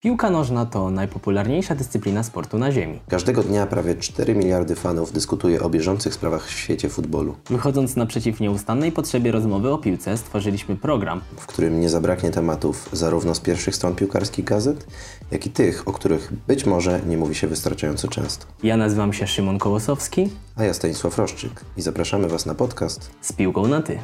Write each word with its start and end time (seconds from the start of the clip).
Piłka 0.00 0.30
nożna 0.30 0.66
to 0.66 0.90
najpopularniejsza 0.90 1.74
dyscyplina 1.74 2.22
sportu 2.22 2.58
na 2.58 2.72
Ziemi. 2.72 3.00
Każdego 3.08 3.42
dnia 3.42 3.66
prawie 3.66 3.94
4 3.94 4.34
miliardy 4.34 4.74
fanów 4.74 5.12
dyskutuje 5.12 5.62
o 5.62 5.70
bieżących 5.70 6.14
sprawach 6.14 6.46
w 6.46 6.50
świecie 6.50 6.88
futbolu, 6.88 7.34
Wychodząc 7.50 7.96
naprzeciw 7.96 8.40
nieustannej 8.40 8.92
potrzebie 8.92 9.32
rozmowy 9.32 9.72
o 9.72 9.78
piłce, 9.78 10.16
stworzyliśmy 10.16 10.76
program. 10.76 11.20
w 11.36 11.46
którym 11.46 11.80
nie 11.80 11.88
zabraknie 11.88 12.30
tematów 12.30 12.88
zarówno 12.92 13.34
z 13.34 13.40
pierwszych 13.40 13.74
stron 13.76 13.94
piłkarskich 13.94 14.44
gazet, 14.44 14.86
jak 15.30 15.46
i 15.46 15.50
tych, 15.50 15.88
o 15.88 15.92
których 15.92 16.32
być 16.48 16.66
może 16.66 17.00
nie 17.06 17.16
mówi 17.16 17.34
się 17.34 17.46
wystarczająco 17.46 18.08
często. 18.08 18.46
Ja 18.62 18.76
nazywam 18.76 19.12
się 19.12 19.26
Szymon 19.26 19.58
Kołosowski 19.58 20.30
A 20.56 20.64
ja 20.64 20.74
Stanisław 20.74 21.18
Roszczyk 21.18 21.64
i 21.76 21.82
zapraszamy 21.82 22.28
Was 22.28 22.46
na 22.46 22.54
podcast 22.54 23.10
z 23.20 23.32
piłką 23.32 23.68
na 23.68 23.82
ty. 23.82 23.98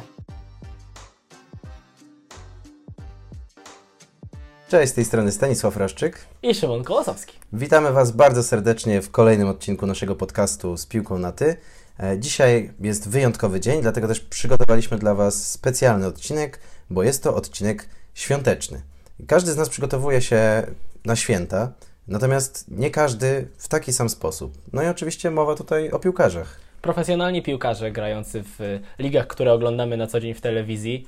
Cześć, 4.69 4.91
z 4.91 4.95
tej 4.95 5.05
strony 5.05 5.31
Stanisław 5.31 5.77
Roszczyk. 5.77 6.25
I 6.43 6.55
Szymon 6.55 6.83
Kołosowski. 6.83 7.39
Witamy 7.53 7.91
Was 7.91 8.11
bardzo 8.11 8.43
serdecznie 8.43 9.01
w 9.01 9.11
kolejnym 9.11 9.47
odcinku 9.47 9.85
naszego 9.87 10.15
podcastu 10.15 10.77
z 10.77 10.85
piłką 10.85 11.19
na 11.19 11.31
ty. 11.31 11.57
E, 11.99 12.19
Dzisiaj 12.19 12.71
jest 12.79 13.09
wyjątkowy 13.09 13.59
dzień, 13.59 13.81
dlatego 13.81 14.07
też 14.07 14.19
przygotowaliśmy 14.19 14.97
dla 14.97 15.15
Was 15.15 15.51
specjalny 15.51 16.05
odcinek, 16.07 16.59
bo 16.89 17.03
jest 17.03 17.23
to 17.23 17.35
odcinek 17.35 17.89
świąteczny. 18.13 18.81
Każdy 19.27 19.51
z 19.51 19.57
nas 19.57 19.69
przygotowuje 19.69 20.21
się 20.21 20.63
na 21.05 21.15
święta, 21.15 21.71
natomiast 22.07 22.65
nie 22.71 22.91
każdy 22.91 23.47
w 23.57 23.67
taki 23.67 23.93
sam 23.93 24.09
sposób. 24.09 24.57
No 24.73 24.83
i 24.83 24.87
oczywiście 24.87 25.31
mowa 25.31 25.55
tutaj 25.55 25.91
o 25.91 25.99
piłkarzach. 25.99 26.59
Profesjonalni 26.81 27.43
piłkarze 27.43 27.91
grający 27.91 28.43
w 28.43 28.79
ligach, 28.99 29.27
które 29.27 29.53
oglądamy 29.53 29.97
na 29.97 30.07
co 30.07 30.19
dzień 30.19 30.33
w 30.33 30.41
telewizji, 30.41 31.07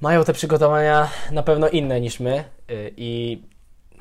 mają 0.00 0.24
te 0.24 0.32
przygotowania 0.32 1.08
na 1.30 1.42
pewno 1.42 1.68
inne 1.68 2.00
niż 2.00 2.20
my 2.20 2.44
y, 2.70 2.94
i 2.96 3.42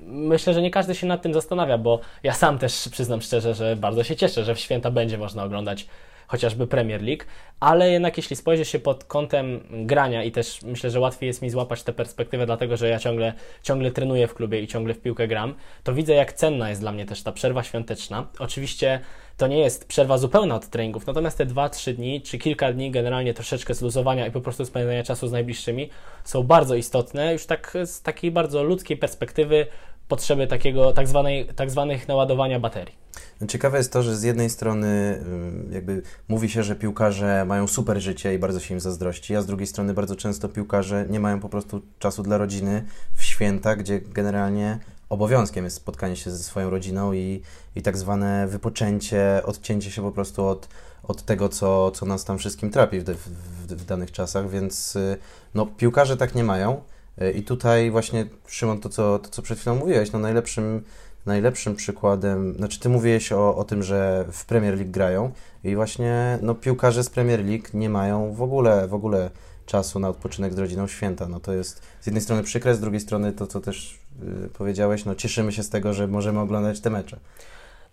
myślę, 0.02 0.54
że 0.54 0.62
nie 0.62 0.72
każdy 0.72 0.96
się 0.96 1.08
nad 1.08 1.22
tym 1.22 1.34
zastanawia, 1.34 1.78
bo 1.78 2.00
ja 2.24 2.34
sam 2.34 2.60
też 2.60 2.90
przyznam 2.92 3.22
szczerze, 3.22 3.54
że 3.54 3.76
bardzo 3.76 4.04
się 4.04 4.16
cieszę, 4.16 4.44
że 4.44 4.56
w 4.56 4.60
święta 4.60 4.92
będzie 4.92 5.18
można 5.18 5.44
oglądać 5.44 5.88
chociażby 6.28 6.68
Premier 6.68 7.02
League, 7.02 7.24
ale 7.60 7.92
jednak 7.92 8.18
jeśli 8.18 8.36
spojrzy 8.36 8.66
się 8.66 8.80
pod 8.80 9.04
kątem 9.04 9.60
grania 9.72 10.24
i 10.24 10.32
też 10.32 10.62
myślę, 10.62 10.90
że 10.90 11.00
łatwiej 11.00 11.28
jest 11.28 11.42
mi 11.42 11.50
złapać 11.50 11.84
tę 11.84 11.94
perspektywę, 11.94 12.46
dlatego 12.46 12.78
że 12.78 12.90
ja 12.90 13.00
ciągle, 13.00 13.34
ciągle 13.64 13.92
trenuję 13.92 14.28
w 14.28 14.34
klubie 14.34 14.62
i 14.62 14.68
ciągle 14.68 14.94
w 14.94 15.02
piłkę 15.02 15.28
gram, 15.28 15.56
to 15.84 15.94
widzę 15.94 16.14
jak 16.14 16.34
cenna 16.34 16.70
jest 16.70 16.82
dla 16.82 16.92
mnie 16.92 17.06
też 17.06 17.24
ta 17.24 17.32
przerwa 17.32 17.64
świąteczna. 17.64 18.28
Oczywiście 18.40 19.00
to 19.38 19.48
nie 19.48 19.60
jest 19.60 19.88
przerwa 19.88 20.18
zupełna 20.18 20.56
od 20.56 20.68
treningów, 20.68 21.08
natomiast 21.08 21.38
te 21.38 21.46
2-3 21.46 21.94
dni 21.94 22.22
czy 22.22 22.38
kilka 22.38 22.74
dni 22.74 22.92
generalnie 22.92 23.34
troszeczkę 23.34 23.74
zluzowania 23.74 24.28
i 24.28 24.32
po 24.32 24.42
prostu 24.42 24.66
spędzania 24.66 25.04
czasu 25.04 25.28
z 25.28 25.32
najbliższymi 25.32 25.90
są 26.24 26.44
bardzo 26.44 26.76
istotne, 26.76 27.34
już 27.34 27.46
tak 27.46 27.78
z 27.86 28.02
takiej 28.02 28.32
bardzo 28.32 28.64
ludzkiej 28.64 28.98
perspektywy 28.98 29.68
potrzeby 30.08 30.48
takiego 30.48 30.92
tak, 30.92 31.08
zwanej, 31.08 31.48
tak 31.56 31.72
zwanych 31.72 32.08
naładowania 32.08 32.60
baterii. 32.60 33.04
Ciekawe 33.48 33.78
jest 33.78 33.94
to, 33.94 34.04
że 34.04 34.18
z 34.18 34.24
jednej 34.24 34.50
strony 34.50 35.22
ym, 35.26 35.70
jakby 35.72 36.02
mówi 36.28 36.50
się, 36.50 36.64
że 36.64 36.76
piłkarze 36.76 37.46
mają 37.46 37.68
super 37.68 38.02
życie 38.02 38.34
i 38.34 38.40
bardzo 38.40 38.60
się 38.60 38.74
im 38.74 38.80
zazdrości, 38.80 39.36
a 39.36 39.42
z 39.42 39.46
drugiej 39.46 39.68
strony 39.68 39.94
bardzo 39.94 40.16
często 40.16 40.50
piłkarze 40.50 41.06
nie 41.10 41.20
mają 41.20 41.40
po 41.40 41.50
prostu 41.50 41.82
czasu 42.00 42.24
dla 42.24 42.38
rodziny 42.38 42.84
w 43.14 43.24
święta, 43.24 43.76
gdzie 43.76 44.00
generalnie 44.02 44.80
obowiązkiem 45.10 45.64
jest 45.66 45.76
spotkanie 45.78 46.16
się 46.16 46.32
ze 46.32 46.44
swoją 46.44 46.70
rodziną 46.70 47.14
i, 47.14 47.42
i 47.76 47.82
tak 47.82 47.98
zwane 47.98 48.48
wypoczęcie, 48.48 49.42
odcięcie 49.46 49.92
się 49.92 50.02
po 50.02 50.12
prostu 50.12 50.46
od, 50.46 50.68
od 51.04 51.24
tego, 51.24 51.50
co, 51.50 51.92
co 51.92 52.06
nas 52.06 52.26
tam 52.26 52.38
wszystkim 52.38 52.70
trapi 52.70 53.00
w, 53.00 53.04
w, 53.04 53.28
w 53.68 53.86
danych 53.86 54.12
czasach, 54.12 54.50
więc 54.50 54.96
y, 54.96 55.18
no, 55.54 55.66
piłkarze 55.66 56.18
tak 56.18 56.36
nie 56.36 56.44
mają. 56.44 56.82
Y, 57.22 57.32
I 57.32 57.44
tutaj 57.44 57.92
właśnie, 57.92 58.26
Szymon, 58.48 58.80
to 58.80 58.90
co, 58.90 59.20
to 59.20 59.30
co 59.30 59.42
przed 59.42 59.60
chwilą 59.60 59.76
mówiłeś, 59.76 60.12
no 60.12 60.20
najlepszym 60.20 60.84
najlepszym 61.26 61.76
przykładem, 61.76 62.54
znaczy 62.58 62.80
ty 62.80 62.90
mówiłeś 62.90 63.32
o, 63.32 63.56
o 63.56 63.64
tym, 63.64 63.84
że 63.84 64.26
w 64.32 64.46
Premier 64.46 64.76
League 64.76 64.92
grają 64.92 65.32
i 65.64 65.76
właśnie 65.76 66.40
no, 66.42 66.56
piłkarze 66.56 67.04
z 67.04 67.10
Premier 67.10 67.46
League 67.46 67.66
nie 67.74 67.90
mają 67.90 68.34
w 68.34 68.42
ogóle, 68.42 68.88
w 68.88 68.94
ogóle 68.94 69.30
czasu 69.66 70.00
na 70.00 70.10
odpoczynek 70.10 70.54
z 70.54 70.58
rodziną 70.58 70.88
święta. 70.88 71.28
No 71.28 71.40
to 71.40 71.54
jest 71.54 71.82
z 72.02 72.06
jednej 72.06 72.22
strony 72.22 72.44
przykre, 72.44 72.76
z 72.76 72.80
drugiej 72.80 73.00
strony 73.00 73.32
to, 73.32 73.48
co 73.48 73.62
też 73.62 74.00
y, 74.46 74.50
powiedziałeś, 74.50 75.06
no 75.06 75.16
cieszymy 75.16 75.52
się 75.52 75.64
z 75.64 75.70
tego, 75.70 75.94
że 75.94 76.08
możemy 76.08 76.40
oglądać 76.40 76.80
te 76.80 76.90
mecze. 76.90 77.18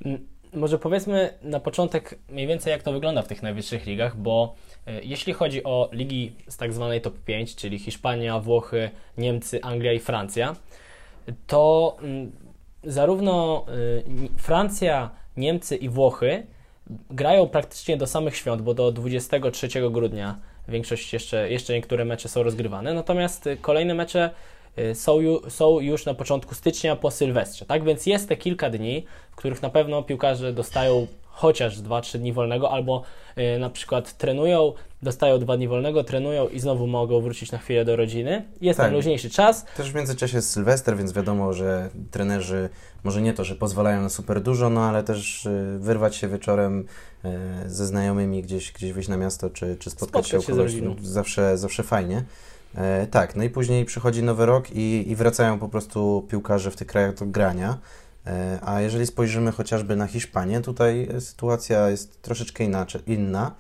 M- 0.04 0.18
Może 0.54 0.78
powiedzmy 0.78 1.34
na 1.42 1.60
początek 1.60 2.18
mniej 2.28 2.46
więcej 2.46 2.70
jak 2.70 2.82
to 2.82 2.92
wygląda 2.92 3.22
w 3.22 3.28
tych 3.28 3.42
najwyższych 3.42 3.86
ligach, 3.86 4.16
bo 4.16 4.54
e, 4.54 4.69
jeśli 5.02 5.32
chodzi 5.32 5.64
o 5.64 5.88
ligi 5.92 6.32
z 6.48 6.56
tak 6.56 6.72
zwanej 6.72 7.00
top 7.00 7.18
5, 7.24 7.56
czyli 7.56 7.78
Hiszpania, 7.78 8.40
Włochy, 8.40 8.90
Niemcy, 9.18 9.62
Anglia 9.62 9.92
i 9.92 9.98
Francja, 9.98 10.56
to 11.46 11.96
mm, 12.02 12.32
zarówno 12.84 13.66
Ni- 14.06 14.30
Francja, 14.38 15.10
Niemcy 15.36 15.76
i 15.76 15.88
Włochy 15.88 16.46
grają 17.10 17.46
praktycznie 17.46 17.96
do 17.96 18.06
samych 18.06 18.36
świąt, 18.36 18.62
bo 18.62 18.74
do 18.74 18.92
23 18.92 19.68
grudnia 19.90 20.36
większość 20.68 21.12
jeszcze, 21.12 21.50
jeszcze 21.50 21.72
niektóre 21.72 22.04
mecze 22.04 22.28
są 22.28 22.42
rozgrywane, 22.42 22.94
natomiast 22.94 23.46
y, 23.46 23.56
kolejne 23.56 23.94
mecze 23.94 24.30
są, 24.94 25.20
ju, 25.20 25.50
są 25.50 25.80
już 25.80 26.06
na 26.06 26.14
początku 26.14 26.54
stycznia 26.54 26.96
po 26.96 27.10
Sylwestrze. 27.10 27.66
Tak 27.66 27.84
więc 27.84 28.06
jest 28.06 28.28
te 28.28 28.36
kilka 28.36 28.70
dni, 28.70 29.04
w 29.30 29.36
których 29.36 29.62
na 29.62 29.70
pewno 29.70 30.02
piłkarze 30.02 30.52
dostają 30.52 31.06
chociaż 31.30 31.80
2-3 31.80 32.18
dni 32.18 32.32
wolnego, 32.32 32.70
albo 32.70 33.02
y, 33.38 33.58
na 33.58 33.70
przykład 33.70 34.16
trenują, 34.16 34.72
dostają 35.02 35.38
2 35.38 35.56
dni 35.56 35.68
wolnego, 35.68 36.04
trenują 36.04 36.48
i 36.48 36.60
znowu 36.60 36.86
mogą 36.86 37.20
wrócić 37.20 37.52
na 37.52 37.58
chwilę 37.58 37.84
do 37.84 37.96
rodziny. 37.96 38.44
Jest 38.60 38.76
Tak. 38.76 38.86
tam 38.86 38.94
luźniejszy 38.94 39.30
czas. 39.30 39.64
Też 39.76 39.92
w 39.92 39.94
międzyczasie 39.94 40.36
jest 40.36 40.50
Sylwester, 40.50 40.96
więc 40.96 41.12
wiadomo, 41.12 41.52
że 41.52 41.88
trenerzy 42.10 42.68
może 43.04 43.22
nie 43.22 43.32
to, 43.32 43.44
że 43.44 43.54
pozwalają 43.54 44.02
na 44.02 44.08
super 44.08 44.42
dużo, 44.42 44.70
no 44.70 44.84
ale 44.84 45.02
też 45.02 45.46
y, 45.46 45.76
wyrwać 45.78 46.16
się 46.16 46.28
wieczorem 46.28 46.84
y, 47.24 47.70
ze 47.70 47.86
znajomymi 47.86 48.42
gdzieś, 48.42 48.72
gdzieś 48.72 48.92
wyjść 48.92 49.08
na 49.08 49.16
miasto, 49.16 49.50
czy, 49.50 49.76
czy 49.76 49.90
spotkać, 49.90 50.26
Spotkać 50.26 50.46
się 50.46 50.52
kogoś, 50.52 50.74
no, 50.74 50.94
zawsze, 51.02 51.58
zawsze 51.58 51.82
fajnie. 51.82 52.24
E, 52.74 53.06
tak, 53.06 53.36
no 53.36 53.44
i 53.44 53.50
później 53.50 53.84
przychodzi 53.84 54.22
nowy 54.22 54.46
rok 54.46 54.70
i, 54.70 55.04
i 55.10 55.16
wracają 55.16 55.58
po 55.58 55.68
prostu 55.68 56.26
piłkarze 56.28 56.70
w 56.70 56.76
tych 56.76 56.86
krajach 56.86 57.14
do 57.14 57.26
grania. 57.26 57.78
E, 58.26 58.58
a 58.62 58.80
jeżeli 58.80 59.06
spojrzymy 59.06 59.52
chociażby 59.52 59.96
na 59.96 60.06
Hiszpanię, 60.06 60.60
tutaj 60.60 61.08
sytuacja 61.20 61.90
jest 61.90 62.22
troszeczkę 62.22 62.64
inaczej, 62.64 63.02
inna, 63.06 63.54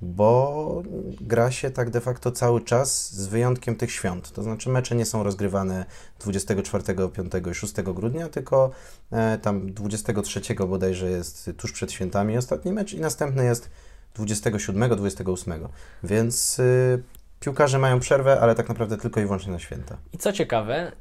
bo 0.00 0.82
gra 1.20 1.50
się 1.50 1.70
tak 1.70 1.90
de 1.90 2.00
facto 2.00 2.32
cały 2.32 2.60
czas 2.60 3.12
z 3.12 3.26
wyjątkiem 3.26 3.76
tych 3.76 3.92
świąt. 3.92 4.32
To 4.32 4.42
znaczy 4.42 4.70
mecze 4.70 4.96
nie 4.96 5.06
są 5.06 5.22
rozgrywane 5.22 5.86
24, 6.20 6.84
5 7.10 7.32
i 7.50 7.54
6 7.54 7.74
grudnia, 7.82 8.28
tylko 8.28 8.70
e, 9.10 9.38
tam 9.38 9.72
23 9.72 10.40
bodajże 10.68 11.10
jest 11.10 11.50
tuż 11.56 11.72
przed 11.72 11.92
świętami 11.92 12.38
ostatni 12.38 12.72
mecz 12.72 12.94
i 12.94 13.00
następny 13.00 13.44
jest 13.44 13.70
27, 14.16 14.96
28. 14.96 15.68
Więc 16.02 16.58
y, 16.58 17.02
piłkarze 17.40 17.78
mają 17.78 18.00
przerwę, 18.00 18.40
ale 18.40 18.54
tak 18.54 18.68
naprawdę 18.68 18.96
tylko 18.96 19.20
i 19.20 19.24
wyłącznie 19.24 19.52
na 19.52 19.58
święta. 19.58 19.96
I 20.12 20.18
co 20.18 20.32
ciekawe, 20.32 20.92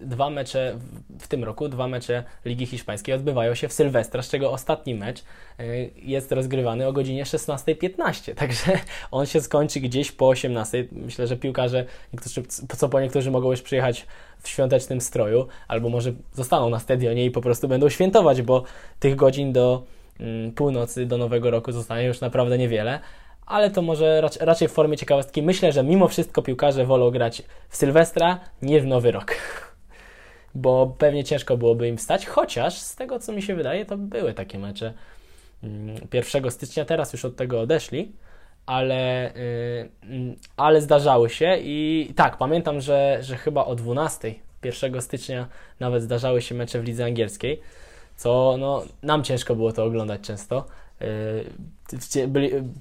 dwa 0.00 0.30
mecze 0.30 0.78
w- 1.20 1.28
tym 1.28 1.44
roku, 1.44 1.68
dwa 1.68 1.88
mecze 1.88 2.24
Ligi 2.44 2.66
Hiszpańskiej 2.66 3.14
odbywają 3.14 3.54
się 3.54 3.68
w 3.68 3.72
Sylwestra, 3.72 4.22
z 4.22 4.28
czego 4.28 4.52
ostatni 4.52 4.94
mecz 4.94 5.20
y, 5.60 5.90
jest 5.96 6.32
rozgrywany 6.32 6.86
o 6.86 6.92
godzinie 6.92 7.24
16.15, 7.24 8.34
także 8.40 8.72
on 9.10 9.26
się 9.26 9.40
skończy 9.40 9.80
gdzieś 9.80 10.12
po 10.12 10.26
18.00. 10.26 10.84
Myślę, 10.92 11.26
że 11.26 11.36
piłkarze, 11.36 11.84
niektórzy, 12.12 12.42
co 12.76 12.88
po 12.88 13.00
niektórzy 13.00 13.30
mogą 13.30 13.50
już 13.50 13.62
przyjechać 13.62 14.06
w 14.38 14.48
świątecznym 14.48 15.00
stroju, 15.00 15.46
albo 15.68 15.88
może 15.88 16.12
zostaną 16.34 16.70
na 16.70 16.78
stadionie 16.78 17.24
i 17.24 17.30
po 17.30 17.40
prostu 17.40 17.68
będą 17.68 17.88
świętować, 17.88 18.42
bo 18.42 18.62
tych 19.00 19.16
godzin 19.16 19.52
do 19.52 19.82
mm, 20.20 20.52
północy, 20.52 21.06
do 21.06 21.18
Nowego 21.18 21.50
Roku 21.50 21.72
zostanie 21.72 22.04
już 22.06 22.20
naprawdę 22.20 22.58
niewiele. 22.58 23.00
Ale 23.46 23.70
to 23.70 23.82
może 23.82 24.20
rac- 24.24 24.44
raczej 24.44 24.68
w 24.68 24.72
formie 24.72 24.96
ciekawostki. 24.96 25.42
Myślę, 25.42 25.72
że 25.72 25.82
mimo 25.84 26.08
wszystko 26.08 26.42
piłkarze 26.42 26.86
wolą 26.86 27.10
grać 27.10 27.42
w 27.68 27.76
Sylwestra 27.76 28.40
niż 28.62 28.82
w 28.82 28.86
Nowy 28.86 29.10
Rok. 29.12 29.34
Bo 30.54 30.94
pewnie 30.98 31.24
ciężko 31.24 31.56
byłoby 31.56 31.88
im 31.88 31.96
wstać, 31.96 32.26
chociaż 32.26 32.78
z 32.78 32.96
tego 32.96 33.18
co 33.18 33.32
mi 33.32 33.42
się 33.42 33.54
wydaje, 33.54 33.86
to 33.86 33.96
były 33.96 34.34
takie 34.34 34.58
mecze 34.58 34.92
mm, 35.62 35.96
1 36.12 36.50
stycznia, 36.50 36.84
teraz 36.84 37.12
już 37.12 37.24
od 37.24 37.36
tego 37.36 37.60
odeszli, 37.60 38.12
ale, 38.66 39.30
y, 39.36 39.88
mm, 40.02 40.36
ale 40.56 40.80
zdarzały 40.80 41.30
się 41.30 41.56
i 41.60 42.12
tak, 42.16 42.36
pamiętam, 42.36 42.80
że, 42.80 43.18
że 43.20 43.36
chyba 43.36 43.64
o 43.64 43.74
12 43.74 44.34
1 44.64 45.02
stycznia 45.02 45.48
nawet 45.80 46.02
zdarzały 46.02 46.42
się 46.42 46.54
mecze 46.54 46.80
w 46.80 46.84
lidze 46.84 47.04
angielskiej, 47.04 47.60
co 48.16 48.56
no, 48.58 48.82
nam 49.02 49.24
ciężko 49.24 49.54
było 49.54 49.72
to 49.72 49.84
oglądać 49.84 50.20
często. 50.20 50.64
Y, 51.02 51.44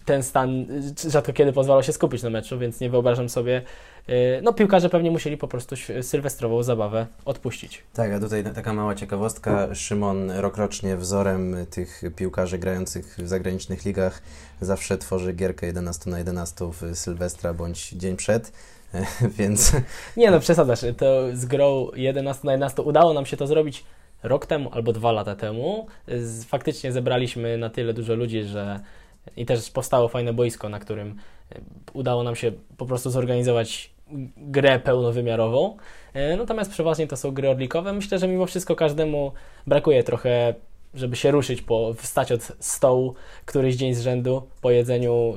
ten 0.06 0.24
stan 0.24 0.66
y, 1.06 1.10
rzadko 1.10 1.34
kiedy 1.34 1.54
pozwalał 1.54 1.84
się 1.84 1.94
skupić 1.94 2.24
na 2.24 2.30
meczu, 2.30 2.60
więc 2.60 2.80
nie 2.80 2.90
wyobrażam 2.90 3.30
sobie. 3.30 3.62
Y, 4.09 4.42
No, 4.44 4.53
piłkarze 4.53 4.89
pewnie 4.89 5.12
musieli 5.12 5.38
po 5.38 5.48
prostu 5.48 5.75
sylwestrową 6.01 6.63
zabawę 6.63 7.07
odpuścić. 7.25 7.83
Tak, 7.94 8.12
a 8.12 8.19
tutaj 8.19 8.44
taka 8.44 8.74
mała 8.74 8.95
ciekawostka. 8.95 9.75
Szymon 9.75 10.31
rokrocznie 10.31 10.98
wzorem 10.98 11.56
tych 11.69 12.01
piłkarzy 12.15 12.57
grających 12.57 13.15
w 13.18 13.27
zagranicznych 13.27 13.86
ligach 13.86 14.21
zawsze 14.62 14.98
tworzy 14.98 15.33
gierkę 15.33 15.65
11 15.68 16.09
na 16.09 16.18
11 16.18 16.71
w 16.71 16.95
Sylwestra 16.98 17.53
bądź 17.53 17.89
dzień 17.89 18.18
przed. 18.18 18.51
więc 19.38 19.71
Nie 20.18 20.31
no, 20.31 20.39
przesadzasz. 20.39 20.80
To 20.97 21.21
z 21.33 21.45
grą 21.45 21.88
11 21.95 22.42
na 22.45 22.51
11 22.51 22.81
udało 22.81 23.13
nam 23.13 23.25
się 23.25 23.38
to 23.38 23.47
zrobić 23.47 23.83
rok 24.24 24.45
temu 24.45 24.69
albo 24.74 24.94
dwa 24.94 25.12
lata 25.12 25.36
temu. 25.36 25.88
Faktycznie 26.47 26.92
zebraliśmy 26.92 27.57
na 27.57 27.69
tyle 27.69 27.94
dużo 27.94 28.15
ludzi, 28.15 28.44
że 28.44 28.80
i 29.38 29.45
też 29.45 29.71
powstało 29.71 30.07
fajne 30.07 30.33
boisko, 30.33 30.69
na 30.69 30.80
którym 30.80 31.15
e, 31.51 31.59
udało 31.94 32.24
nam 32.24 32.36
się 32.36 32.51
po 32.77 32.86
prostu 32.86 33.09
zorganizować 33.09 33.91
grę 34.38 34.80
pełnowymiarową. 34.80 35.78
E, 36.13 36.38
Natomiast 36.38 36.72
przeważnie 36.72 37.08
to 37.08 37.18
są 37.18 37.31
gry 37.31 37.50
orlikowe. 37.50 37.94
Myślę, 37.94 38.19
że 38.19 38.28
mimo 38.28 38.46
wszystko 38.46 38.75
każdemu 38.75 39.31
brakuje 39.68 40.04
trochę, 40.04 40.56
żeby 40.94 41.16
się 41.16 41.31
ruszyć, 41.31 41.62
po, 41.62 41.94
wstać 41.94 42.31
od 42.31 42.52
stołu 42.60 43.13
któryś 43.46 43.75
dzień 43.75 43.94
z 43.94 44.02
rzędu 44.02 44.48
po 44.62 44.72
jedzeniu, 44.72 45.34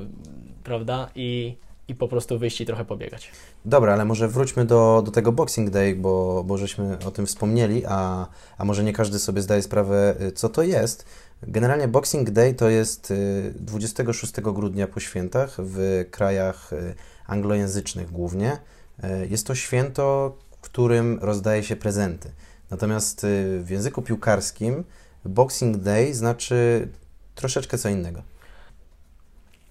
prawda? 0.63 1.09
I, 1.15 1.57
i 1.87 1.95
po 1.95 2.07
prostu 2.07 2.39
wyjść 2.39 2.61
i 2.61 2.65
trochę 2.65 2.85
pobiegać. 2.85 3.31
Dobra, 3.65 3.93
ale 3.93 4.05
może 4.05 4.27
wróćmy 4.27 4.65
do, 4.65 5.01
do 5.05 5.11
tego 5.11 5.31
Boxing 5.31 5.69
Day, 5.69 5.95
bo, 5.95 6.43
bo 6.43 6.57
żeśmy 6.57 6.97
o 7.05 7.11
tym 7.11 7.25
wspomnieli, 7.25 7.83
a, 7.87 8.27
a 8.57 8.65
może 8.65 8.83
nie 8.83 8.93
każdy 8.93 9.19
sobie 9.19 9.41
zdaje 9.41 9.61
sprawę, 9.61 10.15
y, 10.21 10.31
co 10.31 10.49
to 10.49 10.63
jest. 10.63 11.05
Generalnie 11.43 11.87
Boxing 11.87 12.29
Day 12.29 12.53
to 12.53 12.69
jest 12.69 13.11
y, 13.11 13.53
26 13.59 14.33
grudnia 14.41 14.87
po 14.87 14.99
świętach 14.99 15.55
w 15.59 16.05
krajach 16.11 16.73
y, 16.73 16.95
anglojęzycznych 17.27 18.11
głównie. 18.11 18.57
Y, 19.03 19.27
Jest 19.27 19.47
to 19.47 19.55
święto, 19.55 20.37
którym 20.61 21.19
rozdaje 21.21 21.63
się 21.63 21.75
prezenty. 21.75 22.31
Natomiast 22.71 23.23
y, 23.23 23.63
w 23.63 23.69
języku 23.69 24.01
piłkarskim 24.01 24.83
Boxing 25.25 25.77
Day 25.77 26.13
znaczy 26.13 26.87
troszeczkę 27.35 27.77
co 27.77 27.89
innego. 27.89 28.21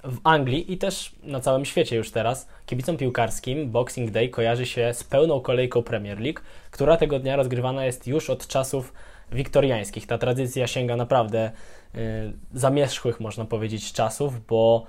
W 0.04 0.18
Anglii 0.24 0.72
i 0.72 0.78
też 0.78 1.14
na 1.22 1.40
całym 1.40 1.64
świecie 1.64 1.96
już 1.96 2.10
teraz 2.10 2.48
kibicom 2.66 2.96
piłkarskim 2.96 3.70
Boxing 3.70 4.10
Day 4.10 4.28
kojarzy 4.28 4.66
się 4.66 4.94
z 4.94 5.04
pełną 5.04 5.40
kolejką 5.40 5.82
Premier 5.82 6.20
League, 6.20 6.40
która 6.70 6.96
tego 6.96 7.18
dnia 7.18 7.36
rozgrywana 7.36 7.84
jest 7.84 8.06
już 8.06 8.30
od 8.30 8.46
czasów 8.46 8.92
wiktoriańskich. 9.32 10.06
Ta 10.06 10.18
tradycja 10.18 10.66
sięga 10.66 10.96
naprawdę 10.96 11.50
y, 11.94 11.98
zamierzchłych, 12.54 13.20
można 13.20 13.44
powiedzieć, 13.44 13.92
czasów, 13.92 14.46
bo 14.46 14.86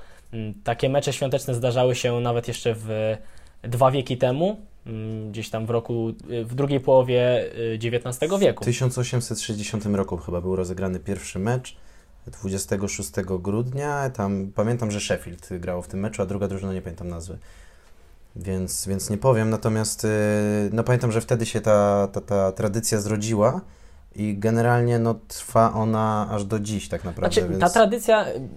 takie 0.63 0.89
mecze 0.89 1.13
świąteczne 1.13 1.55
zdarzały 1.55 1.95
się 1.95 2.19
nawet 2.19 2.47
jeszcze 2.47 2.75
w 2.77 3.17
dwa 3.63 3.91
wieki 3.91 4.17
temu, 4.17 4.57
y, 4.87 5.29
gdzieś 5.29 5.49
tam 5.49 5.65
w 5.65 5.69
roku, 5.69 6.09
y, 6.09 6.45
w 6.45 6.55
drugiej 6.55 6.79
połowie 6.79 7.51
y, 7.57 7.79
XIX 7.83 8.33
W 8.33 8.39
wieku. 8.39 8.63
1860 8.63 9.85
roku 9.85 10.17
chyba 10.17 10.41
był 10.41 10.55
rozegrany 10.55 10.99
pierwszy 10.99 11.39
mecz. 11.39 11.75
26 12.27 13.11
grudnia. 13.39 14.09
Tam 14.09 14.51
pamiętam, 14.55 14.91
że 14.91 14.99
Sheffield 14.99 15.49
grało 15.59 15.81
w 15.81 15.87
tym 15.87 15.99
meczu, 15.99 16.21
a 16.21 16.25
druga 16.25 16.47
drużyna 16.47 16.73
nie 16.73 16.81
pamiętam 16.81 17.07
nazwy. 17.07 17.37
Więc, 18.35 18.87
więc 18.87 19.09
nie 19.09 19.17
powiem. 19.17 19.49
Natomiast 19.49 20.03
yy, 20.03 20.09
no 20.73 20.83
pamiętam, 20.83 21.11
że 21.11 21.21
wtedy 21.21 21.45
się 21.45 21.61
ta, 21.61 22.07
ta, 22.07 22.21
ta 22.21 22.51
tradycja 22.51 23.01
zrodziła 23.01 23.61
i 24.15 24.37
generalnie 24.37 24.99
no, 24.99 25.15
trwa 25.27 25.73
ona 25.73 26.27
aż 26.31 26.45
do 26.45 26.59
dziś 26.59 26.89
tak 26.89 27.03
naprawdę. 27.03 27.33
Znaczy, 27.35 27.49
więc... 27.49 27.61
ta 27.61 27.69
tradycja 27.69 28.27
y, 28.27 28.49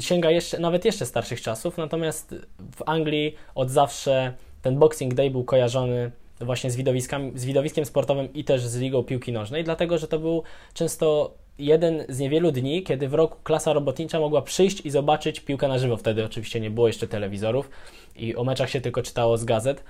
sięga 0.00 0.30
jeszcze, 0.30 0.58
nawet 0.58 0.84
jeszcze 0.84 1.06
starszych 1.06 1.40
czasów, 1.40 1.78
natomiast 1.78 2.34
w 2.76 2.82
Anglii 2.86 3.34
od 3.54 3.70
zawsze 3.70 4.32
ten 4.62 4.78
Boxing 4.78 5.14
Day 5.14 5.30
był 5.30 5.44
kojarzony 5.44 6.10
właśnie 6.40 6.70
z, 6.70 6.76
widowiskami, 6.76 7.32
z 7.34 7.44
widowiskiem 7.44 7.84
sportowym 7.84 8.32
i 8.34 8.44
też 8.44 8.66
z 8.66 8.76
ligą 8.76 9.04
piłki 9.04 9.32
nożnej, 9.32 9.64
dlatego 9.64 9.98
że 9.98 10.08
to 10.08 10.18
był 10.18 10.42
często 10.74 11.34
jeden 11.58 12.04
z 12.08 12.18
niewielu 12.18 12.52
dni, 12.52 12.82
kiedy 12.82 13.08
w 13.08 13.14
roku 13.14 13.38
klasa 13.44 13.72
robotnicza 13.72 14.20
mogła 14.20 14.42
przyjść 14.42 14.80
i 14.86 14.90
zobaczyć 14.90 15.40
piłkę 15.40 15.68
na 15.68 15.78
żywo. 15.78 15.96
Wtedy 15.96 16.24
oczywiście 16.24 16.60
nie 16.60 16.70
było 16.70 16.86
jeszcze 16.86 17.08
telewizorów 17.08 17.70
i 18.16 18.36
o 18.36 18.44
meczach 18.44 18.70
się 18.70 18.80
tylko 18.80 19.02
czytało 19.02 19.38
z 19.38 19.44
gazet, 19.44 19.84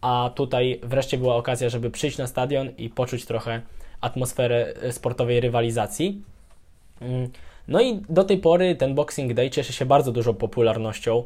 a 0.00 0.30
tutaj 0.34 0.80
wreszcie 0.82 1.18
była 1.18 1.36
okazja, 1.36 1.68
żeby 1.68 1.90
przyjść 1.90 2.18
na 2.18 2.26
stadion 2.26 2.70
i 2.78 2.90
poczuć 2.90 3.24
trochę 3.24 3.62
atmosferę 4.00 4.74
e, 4.82 4.92
sportowej 4.92 5.40
rywalizacji. 5.40 6.22
No 7.68 7.80
i 7.80 8.00
do 8.08 8.24
tej 8.24 8.38
pory 8.38 8.76
ten 8.76 8.94
Boxing 8.94 9.34
Day 9.34 9.50
cieszy 9.50 9.72
się 9.72 9.86
bardzo 9.86 10.12
dużą 10.12 10.34
popularnością, 10.34 11.24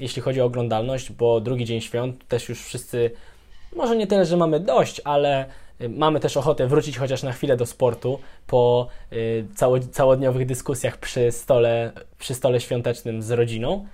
jeśli 0.00 0.22
chodzi 0.22 0.40
o 0.40 0.44
oglądalność, 0.44 1.12
bo 1.12 1.40
drugi 1.40 1.64
dzień 1.64 1.80
świąt 1.80 2.28
też 2.28 2.48
już 2.48 2.62
wszyscy, 2.62 3.10
może 3.76 3.96
nie 3.96 4.06
tyle, 4.06 4.24
że 4.24 4.36
mamy 4.36 4.60
dość, 4.60 5.00
ale 5.04 5.46
y, 5.80 5.88
mamy 5.88 6.20
też 6.20 6.36
ochotę 6.36 6.66
wrócić 6.66 6.98
chociaż 6.98 7.22
na 7.22 7.32
chwilę 7.32 7.56
do 7.56 7.66
sportu 7.66 8.18
po 8.46 8.88
y, 9.12 9.46
cało, 9.54 9.80
całodniowych 9.80 10.46
dyskusjach 10.46 10.96
przy 10.96 11.32
stole, 11.32 11.92
przy 12.18 12.34
stole 12.34 12.60
świątecznym 12.60 13.22
z 13.22 13.30
rodziną. 13.30 13.86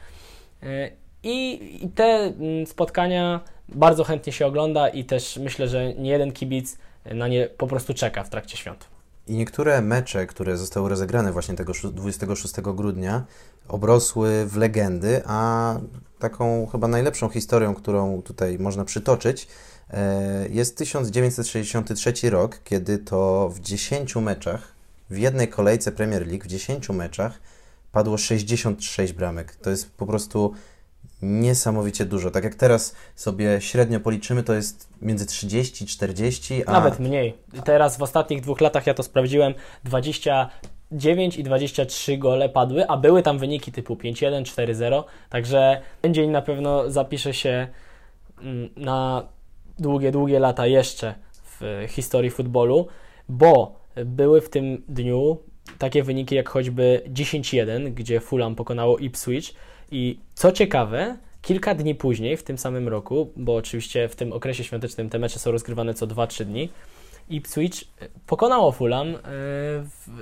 Y, 0.62 0.92
I, 1.22 1.60
I 1.84 1.88
te 1.88 2.04
mm, 2.04 2.66
spotkania 2.66 3.40
bardzo 3.68 4.04
chętnie 4.04 4.32
się 4.32 4.46
ogląda 4.46 4.88
i 4.88 5.04
też 5.04 5.36
myślę, 5.36 5.68
że 5.68 5.94
nie 5.94 6.10
jeden 6.10 6.32
kibic 6.32 6.78
na 7.04 7.28
nie 7.28 7.46
po 7.46 7.66
prostu 7.66 7.94
czeka 7.94 8.24
w 8.24 8.30
trakcie 8.30 8.56
świąt. 8.56 8.93
I 9.26 9.34
niektóre 9.36 9.82
mecze, 9.82 10.26
które 10.26 10.56
zostały 10.56 10.88
rozegrane 10.88 11.32
właśnie 11.32 11.54
tego 11.54 11.72
szó- 11.72 11.92
26 11.92 12.54
grudnia, 12.74 13.24
obrosły 13.68 14.46
w 14.46 14.56
legendy, 14.56 15.22
a 15.26 15.76
taką 16.18 16.66
chyba 16.66 16.88
najlepszą 16.88 17.28
historią, 17.28 17.74
którą 17.74 18.22
tutaj 18.22 18.58
można 18.58 18.84
przytoczyć, 18.84 19.48
e, 19.90 20.48
jest 20.48 20.76
1963 20.76 22.30
rok, 22.30 22.60
kiedy 22.64 22.98
to 22.98 23.48
w 23.54 23.60
10 23.60 24.20
meczach, 24.20 24.74
w 25.10 25.18
jednej 25.18 25.48
kolejce 25.48 25.92
Premier 25.92 26.26
League, 26.26 26.44
w 26.44 26.46
10 26.46 26.92
meczach 26.92 27.40
padło 27.92 28.18
66 28.18 29.12
bramek. 29.12 29.56
To 29.56 29.70
jest 29.70 29.90
po 29.90 30.06
prostu 30.06 30.52
niesamowicie 31.22 32.04
dużo. 32.04 32.30
Tak 32.30 32.44
jak 32.44 32.54
teraz 32.54 32.94
sobie 33.14 33.60
średnio 33.60 34.00
policzymy, 34.00 34.42
to 34.42 34.54
jest 34.54 34.88
między 35.02 35.26
30 35.26 35.86
40, 35.86 36.64
a 36.66 36.72
Nawet 36.72 37.00
mniej. 37.00 37.34
Teraz 37.64 37.96
w 37.96 38.02
ostatnich 38.02 38.40
dwóch 38.40 38.60
latach 38.60 38.86
ja 38.86 38.94
to 38.94 39.02
sprawdziłem. 39.02 39.54
29 39.84 41.36
i 41.36 41.42
23 41.42 42.18
gole 42.18 42.48
padły, 42.48 42.88
a 42.88 42.96
były 42.96 43.22
tam 43.22 43.38
wyniki 43.38 43.72
typu 43.72 43.94
5-1, 43.94 44.42
4-0. 44.42 45.04
Także 45.30 45.80
ten 46.00 46.14
dzień 46.14 46.30
na 46.30 46.42
pewno 46.42 46.90
zapisze 46.90 47.34
się 47.34 47.68
mm, 48.40 48.68
na 48.76 49.28
długie, 49.78 50.12
długie 50.12 50.38
lata 50.38 50.66
jeszcze 50.66 51.14
w 51.60 51.84
historii 51.88 52.30
futbolu, 52.30 52.86
bo 53.28 53.80
były 54.04 54.40
w 54.40 54.50
tym 54.50 54.84
dniu 54.88 55.38
takie 55.78 56.02
wyniki 56.02 56.34
jak 56.34 56.48
choćby 56.48 57.02
10-1, 57.08 57.94
gdzie 57.94 58.20
Fulham 58.20 58.54
pokonało 58.54 58.98
Ipswich 58.98 59.54
i 59.94 60.18
co 60.34 60.52
ciekawe, 60.52 61.16
kilka 61.42 61.74
dni 61.74 61.94
później, 61.94 62.36
w 62.36 62.42
tym 62.42 62.58
samym 62.58 62.88
roku, 62.88 63.32
bo 63.36 63.54
oczywiście 63.54 64.08
w 64.08 64.16
tym 64.16 64.32
okresie 64.32 64.64
świątecznym 64.64 65.10
te 65.10 65.18
mecze 65.18 65.38
są 65.38 65.50
rozgrywane 65.50 65.94
co 65.94 66.06
2-3 66.06 66.44
dni, 66.44 66.68
Ipswich 67.28 67.84
pokonało 68.26 68.72
Fulham, 68.72 69.08
yy, 69.08 69.18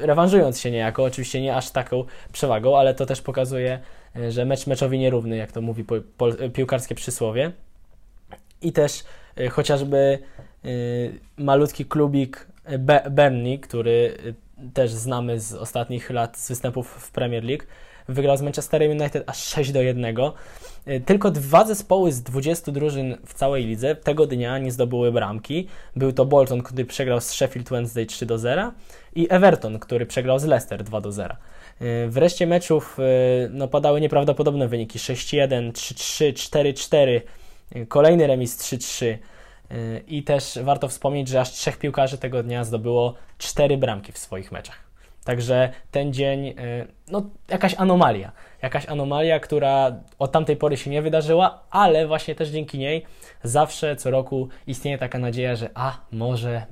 rewanżując 0.07 0.61
się 0.61 0.71
niejako, 0.71 1.05
oczywiście 1.05 1.41
nie 1.41 1.57
aż 1.57 1.71
taką 1.71 2.05
przewagą, 2.33 2.79
ale 2.79 2.95
to 2.95 3.07
też 3.07 3.21
pokazuje, 3.21 3.81
yy, 4.15 4.33
że 4.33 4.45
mecz 4.45 4.67
meczowi 4.67 4.99
nierówny, 4.99 5.37
jak 5.37 5.53
to 5.53 5.61
mówi 5.61 5.85
po, 5.85 5.95
po, 6.17 6.29
piłkarskie 6.55 6.95
przysłowie. 6.95 7.53
I 8.63 8.73
też 8.73 9.05
yy, 9.37 9.51
chociażby 9.51 10.19
malutki 11.37 11.85
klubik 11.85 12.47
Be 12.79 13.11
Burnley, 13.11 13.61
który 13.61 14.17
też 14.75 14.91
znamy 14.91 15.41
z 15.41 15.55
ostatnich 15.55 16.11
lat 16.11 16.39
z 16.39 16.49
występów 16.49 16.89
w 16.89 17.11
Premier 17.11 17.45
League, 17.45 17.65
wygrał 18.09 18.37
z 18.37 18.43
Manchesterem 18.43 18.91
United 18.91 19.25
aż 19.27 19.45
6 19.45 19.73
do 19.73 19.83
1. 19.83 20.17
Y, 20.89 21.01
Tylko 21.01 21.31
dwa 21.31 21.65
zespoły 21.65 22.13
z 22.13 22.23
20 22.23 22.73
drużyn 22.73 23.17
w 23.27 23.35
całej 23.35 23.67
lidze 23.67 23.97
tego 23.97 24.27
dnia 24.27 24.59
nie 24.59 24.73
zdobyły 24.73 25.13
bramki. 25.13 25.69
Był 25.97 26.13
to 26.13 26.25
Bolton, 26.25 26.63
który 26.63 26.85
przegrał 26.85 27.21
z 27.21 27.31
Sheffield 27.31 27.71
Wednesday 27.71 28.07
3 28.07 28.27
do 28.27 28.39
0 28.39 28.73
i 29.15 29.27
Everton, 29.31 29.79
który 29.79 30.07
przegrał 30.07 30.39
z 30.39 30.45
Leicester 30.45 30.85
2 30.85 31.01
do 31.01 31.13
0. 31.13 31.37
Y, 31.83 32.09
Wreszcie 32.09 32.47
meczów 32.47 32.99
y, 32.99 33.03
no, 33.51 33.69
padały 33.69 34.01
nieprawdopodobne 34.01 34.69
wyniki 34.69 34.99
6-1, 34.99 35.73
3-3, 35.73 36.33
4-4, 36.33 37.21
y, 37.77 37.87
kolejny 37.87 38.27
remis 38.27 38.59
3-3. 38.59 39.07
Y, 39.73 40.03
I 40.09 40.23
też 40.23 40.59
warto 40.63 40.89
wspomnieć, 40.89 41.29
że 41.29 41.41
aż 41.41 41.51
trzech 41.51 41.79
piłkarzy 41.79 42.19
tego 42.19 42.43
dnia 42.43 42.65
zdobyło 42.65 43.15
cztery 43.39 43.77
bramki 43.77 44.13
w 44.13 44.19
swoich 44.19 44.53
meczach. 44.53 44.92
Także 45.25 45.73
ten 45.91 46.13
dzień, 46.13 46.47
y, 46.49 46.55
no 47.09 47.23
jakaś 47.49 47.75
anomalia. 47.75 48.33
Jakaś 48.63 48.87
anomalia, 48.87 49.41
która 49.41 49.93
od 50.19 50.33
tamtej 50.33 50.57
pory 50.57 50.77
się 50.77 50.91
nie 50.91 51.03
wydarzyła, 51.03 51.63
ale 51.71 52.07
właśnie 52.07 52.35
też 52.35 52.49
dzięki 52.49 52.79
niej 52.79 53.07
zawsze 53.45 53.97
co 53.97 54.11
roku 54.11 54.49
istnieje 54.67 54.99
taka 54.99 55.19
nadzieja, 55.19 55.57
że 55.57 55.71
a 55.75 55.99
może 56.13 56.67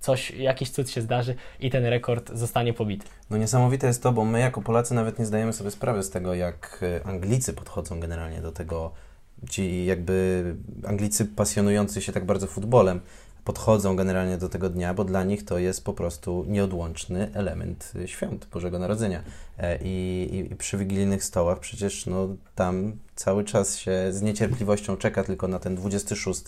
coś, 0.00 0.30
jakiś 0.30 0.70
cud 0.70 0.90
się 0.90 1.00
zdarzy 1.00 1.34
i 1.60 1.70
ten 1.70 1.84
rekord 1.84 2.30
zostanie 2.32 2.72
pobity. 2.72 3.06
No 3.30 3.36
niesamowite 3.36 3.86
jest 3.86 4.02
to, 4.02 4.12
bo 4.12 4.24
my 4.24 4.40
jako 4.40 4.62
Polacy 4.62 4.94
nawet 4.94 5.18
nie 5.18 5.26
zdajemy 5.26 5.52
sobie 5.52 5.70
sprawy 5.70 6.02
z 6.02 6.10
tego, 6.10 6.34
jak 6.34 6.80
e, 6.82 7.06
Anglicy 7.06 7.52
podchodzą 7.52 8.00
generalnie 8.00 8.40
do 8.40 8.52
tego, 8.52 8.90
ci 9.50 9.84
jakby 9.84 10.44
Anglicy 10.86 11.24
pasjonujący 11.24 12.02
się 12.02 12.12
tak 12.12 12.24
bardzo 12.24 12.46
futbolem. 12.46 13.00
Podchodzą 13.44 13.96
generalnie 13.96 14.38
do 14.38 14.48
tego 14.48 14.70
dnia, 14.70 14.94
bo 14.94 15.04
dla 15.04 15.24
nich 15.24 15.44
to 15.44 15.58
jest 15.58 15.84
po 15.84 15.92
prostu 15.92 16.44
nieodłączny 16.48 17.30
element 17.34 17.92
y, 17.96 18.08
świąt 18.08 18.46
Bożego 18.52 18.78
Narodzenia. 18.78 19.22
E, 19.58 19.78
I, 19.82 20.28
i, 20.52 20.56
przy 20.56 20.78
wigilijnych 20.78 21.24
stołach 21.24 21.58
przecież 21.58 22.06
no, 22.06 22.28
tam 22.54 22.92
cały 23.16 23.44
czas 23.44 23.76
się 23.76 23.92
z 24.10 24.22
niecierpliwością 24.22 24.96
czeka 24.96 25.24
tylko 25.24 25.48
na 25.48 25.58
ten 25.58 25.76
26, 25.76 26.42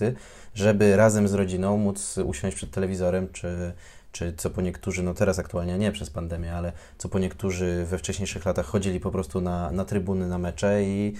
żeby 0.54 0.96
razem 0.96 1.28
z 1.28 1.34
rodziną 1.34 1.76
móc 1.76 2.18
usiąść 2.18 2.56
przed 2.56 2.70
telewizorem, 2.70 3.28
czy, 3.32 3.72
czy 4.12 4.32
co 4.36 4.50
po 4.50 4.60
niektórzy, 4.60 5.02
no 5.02 5.14
teraz 5.14 5.38
aktualnie 5.38 5.78
nie 5.78 5.92
przez 5.92 6.10
pandemię, 6.10 6.54
ale 6.54 6.72
co 6.98 7.08
po 7.08 7.18
niektórzy 7.18 7.86
we 7.90 7.98
wcześniejszych 7.98 8.44
latach 8.44 8.66
chodzili 8.66 9.00
po 9.00 9.10
prostu 9.10 9.40
na, 9.40 9.70
na 9.70 9.84
trybuny, 9.84 10.28
na 10.28 10.38
mecze 10.38 10.82
i 10.82 11.14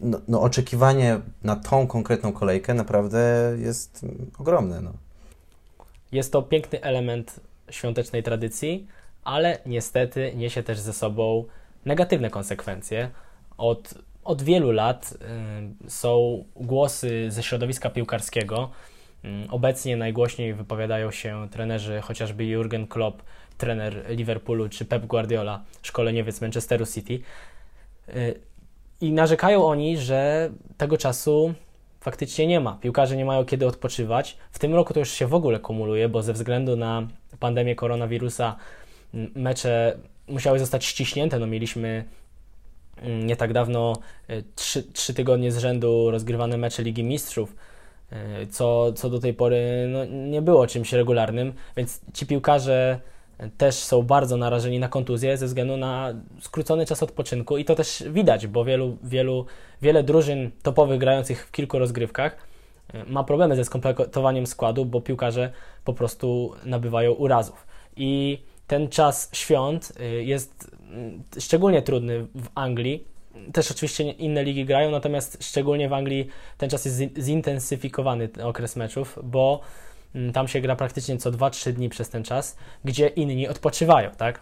no, 0.00 0.20
no 0.28 0.42
oczekiwanie 0.42 1.20
na 1.44 1.56
tą 1.56 1.86
konkretną 1.86 2.32
kolejkę 2.32 2.74
naprawdę 2.74 3.54
jest 3.58 4.04
mm, 4.04 4.30
ogromne. 4.38 4.80
No. 4.80 4.92
Jest 6.12 6.32
to 6.32 6.42
piękny 6.42 6.82
element 6.82 7.40
świątecznej 7.70 8.22
tradycji, 8.22 8.86
ale 9.24 9.58
niestety 9.66 10.32
niesie 10.36 10.62
też 10.62 10.78
ze 10.78 10.92
sobą 10.92 11.44
negatywne 11.84 12.30
konsekwencje. 12.30 13.10
Od, 13.58 13.94
od 14.24 14.42
wielu 14.42 14.70
lat 14.70 15.14
y, 15.86 15.90
są 15.90 16.44
głosy 16.56 17.30
ze 17.30 17.42
środowiska 17.42 17.90
piłkarskiego. 17.90 18.70
Y, 19.24 19.28
obecnie 19.50 19.96
najgłośniej 19.96 20.54
wypowiadają 20.54 21.10
się 21.10 21.48
trenerzy 21.50 22.00
chociażby 22.00 22.44
Jurgen 22.44 22.86
Klopp, 22.86 23.22
trener 23.58 24.04
Liverpoolu, 24.08 24.68
czy 24.68 24.84
Pep 24.84 25.06
Guardiola, 25.06 25.64
szkoleniowiec 25.82 26.40
Manchesteru 26.40 26.86
City. 26.86 27.20
Y, 28.08 28.40
I 29.00 29.12
narzekają 29.12 29.66
oni, 29.66 29.98
że 29.98 30.50
tego 30.76 30.98
czasu 30.98 31.54
faktycznie 32.02 32.46
nie 32.46 32.60
ma. 32.60 32.78
Piłkarze 32.80 33.16
nie 33.16 33.24
mają 33.24 33.44
kiedy 33.44 33.66
odpoczywać. 33.66 34.36
W 34.50 34.58
tym 34.58 34.74
roku 34.74 34.94
to 34.94 35.00
już 35.00 35.10
się 35.10 35.26
w 35.26 35.34
ogóle 35.34 35.58
kumuluje, 35.58 36.08
bo 36.08 36.22
ze 36.22 36.32
względu 36.32 36.76
na 36.76 37.06
pandemię 37.40 37.74
koronawirusa 37.74 38.56
mecze 39.34 39.98
musiały 40.28 40.58
zostać 40.58 40.84
ściśnięte. 40.84 41.38
No, 41.38 41.46
mieliśmy 41.46 42.04
nie 43.02 43.36
tak 43.36 43.52
dawno 43.52 43.92
e, 44.28 44.42
trzy, 44.56 44.82
trzy 44.82 45.14
tygodnie 45.14 45.52
z 45.52 45.58
rzędu 45.58 46.10
rozgrywane 46.10 46.56
mecze 46.56 46.82
Ligi 46.82 47.04
Mistrzów, 47.04 47.56
e, 48.10 48.46
co, 48.46 48.92
co 48.92 49.10
do 49.10 49.18
tej 49.18 49.34
pory 49.34 49.88
no, 49.88 50.04
nie 50.04 50.42
było 50.42 50.66
czymś 50.66 50.92
regularnym, 50.92 51.52
więc 51.76 52.00
ci 52.14 52.26
piłkarze 52.26 53.00
też 53.50 53.74
są 53.74 54.02
bardzo 54.02 54.36
narażeni 54.36 54.78
na 54.78 54.88
kontuzję 54.88 55.36
ze 55.36 55.46
względu 55.46 55.76
na 55.76 56.14
skrócony 56.40 56.86
czas 56.86 57.02
odpoczynku 57.02 57.58
i 57.58 57.64
to 57.64 57.74
też 57.74 58.04
widać, 58.10 58.46
bo 58.46 58.64
wielu, 58.64 58.96
wielu, 59.02 59.46
wiele 59.82 60.02
drużyn 60.02 60.50
topowych 60.62 60.98
grających 60.98 61.46
w 61.46 61.50
kilku 61.50 61.78
rozgrywkach 61.78 62.36
e, 62.94 63.04
ma 63.04 63.24
problemy 63.24 63.56
ze 63.56 63.64
skompletowaniem 63.64 64.46
składu, 64.46 64.84
bo 64.84 65.00
piłkarze 65.00 65.52
po 65.84 65.94
prostu 65.94 66.52
nabywają 66.64 67.12
urazów. 67.12 67.66
I 67.96 68.42
ten 68.66 68.88
czas 68.88 69.30
świąt 69.32 69.92
e, 70.00 70.04
jest 70.04 70.70
mm, 70.90 71.22
szczególnie 71.38 71.82
trudny 71.82 72.22
w 72.22 72.48
Anglii. 72.54 73.04
Też 73.52 73.70
oczywiście 73.70 74.10
inne 74.10 74.44
ligi 74.44 74.64
grają, 74.64 74.90
natomiast 74.90 75.44
szczególnie 75.44 75.88
w 75.88 75.92
Anglii 75.92 76.28
ten 76.58 76.70
czas 76.70 76.84
jest 76.84 77.02
zintensyfikowany, 77.18 78.28
ten 78.28 78.44
okres 78.44 78.76
meczów, 78.76 79.18
bo 79.22 79.60
tam 80.32 80.48
się 80.48 80.60
gra 80.60 80.76
praktycznie 80.76 81.18
co 81.18 81.30
2-3 81.30 81.72
dni 81.72 81.88
przez 81.88 82.08
ten 82.08 82.24
czas, 82.24 82.56
gdzie 82.84 83.08
inni 83.08 83.48
odpoczywają, 83.48 84.10
tak? 84.10 84.40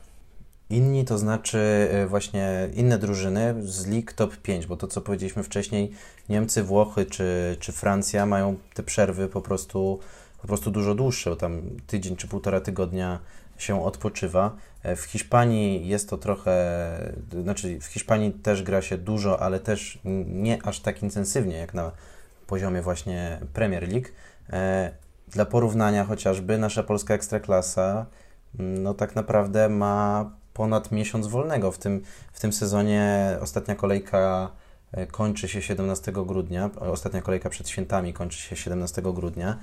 Inni 0.71 1.05
to 1.05 1.19
znaczy 1.19 1.89
e, 1.93 2.07
właśnie 2.07 2.69
inne 2.75 2.99
drużyny 2.99 3.55
z 3.59 3.87
lig 3.87 4.13
top 4.13 4.37
5, 4.37 4.67
bo 4.67 4.77
to 4.77 4.87
co 4.87 5.01
powiedzieliśmy 5.01 5.43
wcześniej, 5.43 5.91
Niemcy, 6.29 6.63
Włochy 6.63 7.07
czy, 7.07 7.57
czy 7.61 7.73
Francja 7.73 8.27
mają 8.27 8.57
te 8.75 8.83
przerwy 8.83 9.29
po 9.29 9.41
prostu, 9.41 10.01
po 10.41 10.49
prostu 10.49 10.71
dużo 10.71 10.95
dłuższe, 10.95 11.37
tam 11.37 11.63
tydzień 11.87 12.17
czy 12.17 12.29
półtora 12.29 12.61
tygodnia 12.61 13.19
się 13.59 13.85
odpoczywa. 13.85 14.57
E, 14.83 14.97
w 14.97 15.03
Hiszpanii 15.03 15.89
jest 15.89 16.11
to 16.11 16.19
trochę, 16.19 16.53
znaczy 17.43 17.81
w 17.81 17.85
Hiszpanii 17.85 18.33
też 18.33 18.63
gra 18.63 18.83
się 18.83 18.99
dużo, 18.99 19.43
ale 19.43 19.61
też 19.61 19.99
nie 20.27 20.63
aż 20.63 20.81
tak 20.81 21.03
intensywnie 21.03 21.57
jak 21.57 21.75
na 21.75 21.93
poziomie 22.47 22.83
właśnie 22.83 23.41
Premier 23.53 23.89
League. 23.89 24.09
E, 25.31 25.33
dla 25.33 25.45
porównania 25.45 26.05
chociażby 26.05 26.59
nasza 26.59 26.83
polska 26.83 27.15
ekstraklasa 27.15 28.07
mm, 28.59 28.83
no 28.83 28.95
tak 28.95 29.17
naprawdę 29.17 29.69
ma 29.69 30.31
ponad 30.55 30.93
miesiąc 30.93 31.27
wolnego. 31.27 31.73
W 31.73 31.79
tym, 31.79 32.03
w 32.33 32.41
tym 32.41 32.53
sezonie 32.53 33.37
ostatnia 33.41 33.75
kolejka 33.75 34.51
e, 34.93 35.07
kończy 35.07 35.49
się 35.49 35.63
17 35.63 36.13
grudnia, 36.13 36.71
ostatnia 36.81 37.23
kolejka 37.23 37.51
przed 37.51 37.69
świętami 37.69 38.13
kończy 38.13 38.39
się 38.39 38.57
17 38.57 39.03
grudnia, 39.03 39.57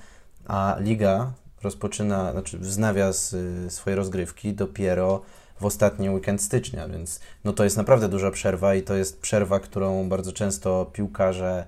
a 0.47 0.75
liga 0.79 1.31
rozpoczyna, 1.63 2.31
znaczy 2.31 2.57
wznawia 2.57 3.11
z, 3.11 3.35
swoje 3.73 3.95
rozgrywki 3.95 4.53
dopiero 4.53 5.21
w 5.59 5.65
ostatni 5.65 6.09
weekend 6.09 6.41
stycznia, 6.41 6.87
więc 6.87 7.19
no 7.43 7.53
to 7.53 7.63
jest 7.63 7.77
naprawdę 7.77 8.09
duża 8.09 8.31
przerwa 8.31 8.75
i 8.75 8.83
to 8.83 8.95
jest 8.95 9.21
przerwa, 9.21 9.59
którą 9.59 10.09
bardzo 10.09 10.33
często 10.33 10.85
piłkarze 10.93 11.65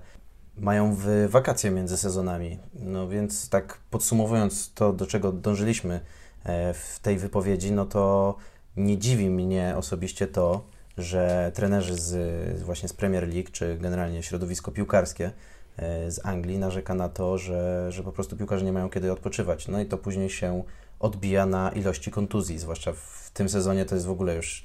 mają 0.60 0.94
w 0.98 1.26
wakacje 1.28 1.70
między 1.70 1.96
sezonami. 1.96 2.58
No 2.74 3.08
więc 3.08 3.48
tak 3.48 3.78
podsumowując 3.90 4.74
to, 4.74 4.92
do 4.92 5.06
czego 5.06 5.32
dążyliśmy 5.32 6.00
e, 6.44 6.74
w 6.74 6.98
tej 7.02 7.18
wypowiedzi, 7.18 7.72
no 7.72 7.86
to 7.86 8.34
nie 8.76 8.98
dziwi 8.98 9.30
mnie 9.30 9.74
osobiście 9.76 10.26
to, 10.26 10.64
że 10.98 11.52
trenerzy 11.54 11.94
z, 11.94 12.62
właśnie 12.62 12.88
z 12.88 12.92
Premier 12.92 13.28
League, 13.28 13.48
czy 13.52 13.78
generalnie 13.80 14.22
środowisko 14.22 14.70
piłkarskie 14.70 15.30
e, 15.76 16.10
z 16.10 16.26
Anglii 16.26 16.58
narzeka 16.58 16.94
na 16.94 17.08
to, 17.08 17.38
że, 17.38 17.86
że 17.92 18.02
po 18.02 18.12
prostu 18.12 18.36
piłkarze 18.36 18.64
nie 18.64 18.72
mają 18.72 18.90
kiedy 18.90 19.12
odpoczywać. 19.12 19.68
No 19.68 19.80
i 19.80 19.86
to 19.86 19.98
później 19.98 20.30
się 20.30 20.62
odbija 20.98 21.46
na 21.46 21.70
ilości 21.70 22.10
kontuzji, 22.10 22.58
zwłaszcza 22.58 22.92
w 22.92 23.30
tym 23.34 23.48
sezonie 23.48 23.84
to 23.84 23.94
jest 23.94 24.06
w 24.06 24.10
ogóle 24.10 24.36
już 24.36 24.64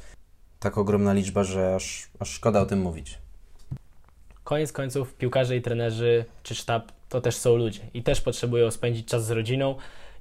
tak 0.60 0.78
ogromna 0.78 1.14
liczba, 1.14 1.44
że 1.44 1.76
aż, 1.76 2.10
aż 2.20 2.30
szkoda 2.30 2.62
o 2.62 2.66
tym 2.66 2.82
mówić 2.82 3.25
koniec 4.46 4.72
końców 4.72 5.14
piłkarze 5.14 5.58
i 5.58 5.62
trenerzy 5.62 6.26
czy 6.44 6.56
sztab 6.56 6.92
to 7.10 7.22
też 7.22 7.36
są 7.36 7.56
ludzie 7.56 7.80
i 7.94 8.04
też 8.04 8.22
potrzebują 8.22 8.72
spędzić 8.72 9.08
czas 9.08 9.26
z 9.26 9.32
rodziną 9.32 9.76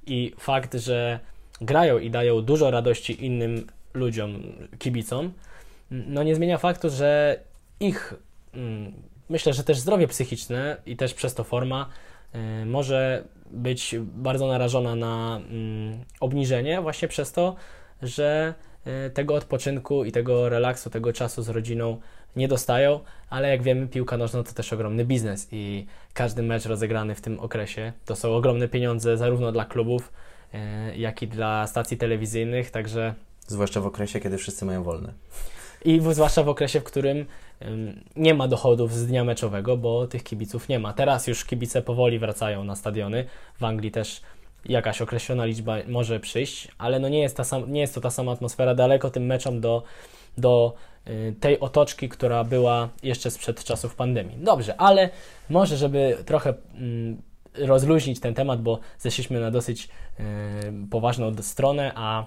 i 0.07 0.33
fakt, 0.39 0.73
że 0.73 1.19
grają 1.61 1.99
i 1.99 2.09
dają 2.09 2.41
dużo 2.41 2.71
radości 2.71 3.25
innym 3.25 3.67
ludziom, 3.93 4.43
kibicom, 4.79 5.33
no 5.91 6.23
nie 6.23 6.35
zmienia 6.35 6.57
faktu, 6.57 6.89
że 6.89 7.39
ich 7.79 8.13
mm, 8.53 8.93
myślę, 9.29 9.53
że 9.53 9.63
też 9.63 9.79
zdrowie 9.79 10.07
psychiczne 10.07 10.77
i 10.85 10.97
też 10.97 11.13
przez 11.13 11.33
to 11.33 11.43
forma 11.43 11.89
y, 12.35 12.65
może 12.65 13.23
być 13.51 13.95
bardzo 14.01 14.47
narażona 14.47 14.95
na 14.95 15.41
mm, 15.49 15.99
obniżenie 16.19 16.81
właśnie 16.81 17.07
przez 17.07 17.31
to, 17.31 17.55
że 18.01 18.53
y, 19.07 19.09
tego 19.09 19.35
odpoczynku 19.35 20.03
i 20.03 20.11
tego 20.11 20.49
relaksu, 20.49 20.89
tego 20.89 21.13
czasu 21.13 21.43
z 21.43 21.49
rodziną 21.49 22.01
nie 22.35 22.47
dostają, 22.47 22.99
ale 23.29 23.49
jak 23.49 23.63
wiemy, 23.63 23.87
piłka 23.87 24.17
nożna 24.17 24.43
to 24.43 24.53
też 24.53 24.73
ogromny 24.73 25.05
biznes 25.05 25.47
i 25.51 25.85
każdy 26.13 26.43
mecz 26.43 26.65
rozegrany 26.65 27.15
w 27.15 27.21
tym 27.21 27.39
okresie 27.39 27.93
to 28.05 28.15
są 28.15 28.35
ogromne 28.35 28.67
pieniądze 28.67 29.17
zarówno 29.17 29.51
dla 29.51 29.65
klubów, 29.65 30.11
e, 30.53 30.97
jak 30.97 31.21
i 31.21 31.27
dla 31.27 31.67
stacji 31.67 31.97
telewizyjnych, 31.97 32.71
także... 32.71 33.13
Zwłaszcza 33.47 33.81
w 33.81 33.85
okresie, 33.85 34.19
kiedy 34.19 34.37
wszyscy 34.37 34.65
mają 34.65 34.83
wolne. 34.83 35.13
I 35.85 35.99
w, 35.99 36.13
zwłaszcza 36.13 36.43
w 36.43 36.49
okresie, 36.49 36.79
w 36.79 36.83
którym 36.83 37.25
nie 38.15 38.33
ma 38.33 38.47
dochodów 38.47 38.93
z 38.93 39.07
dnia 39.07 39.23
meczowego, 39.23 39.77
bo 39.77 40.07
tych 40.07 40.23
kibiców 40.23 40.69
nie 40.69 40.79
ma. 40.79 40.93
Teraz 40.93 41.27
już 41.27 41.45
kibice 41.45 41.81
powoli 41.81 42.19
wracają 42.19 42.63
na 42.63 42.75
stadiony. 42.75 43.25
W 43.59 43.63
Anglii 43.63 43.91
też 43.91 44.21
jakaś 44.65 45.01
określona 45.01 45.45
liczba 45.45 45.75
może 45.87 46.19
przyjść, 46.19 46.67
ale 46.77 46.99
no 46.99 47.09
nie, 47.09 47.21
jest 47.21 47.37
ta 47.37 47.43
sam, 47.43 47.71
nie 47.71 47.81
jest 47.81 47.95
to 47.95 48.01
ta 48.01 48.09
sama 48.09 48.31
atmosfera 48.31 48.75
daleko 48.75 49.09
tym 49.09 49.25
meczom 49.25 49.61
do, 49.61 49.83
do 50.37 50.73
tej 51.39 51.59
otoczki, 51.59 52.09
która 52.09 52.43
była 52.43 52.89
jeszcze 53.03 53.31
sprzed 53.31 53.63
czasów 53.63 53.95
pandemii. 53.95 54.37
Dobrze, 54.37 54.81
ale 54.81 55.09
może, 55.49 55.77
żeby 55.77 56.17
trochę 56.25 56.53
mm, 56.73 57.21
rozluźnić 57.57 58.19
ten 58.19 58.33
temat, 58.33 58.61
bo 58.61 58.79
zeszliśmy 58.99 59.39
na 59.39 59.51
dosyć 59.51 59.89
y, 60.19 60.23
poważną 60.89 61.31
stronę, 61.41 61.91
a 61.95 62.25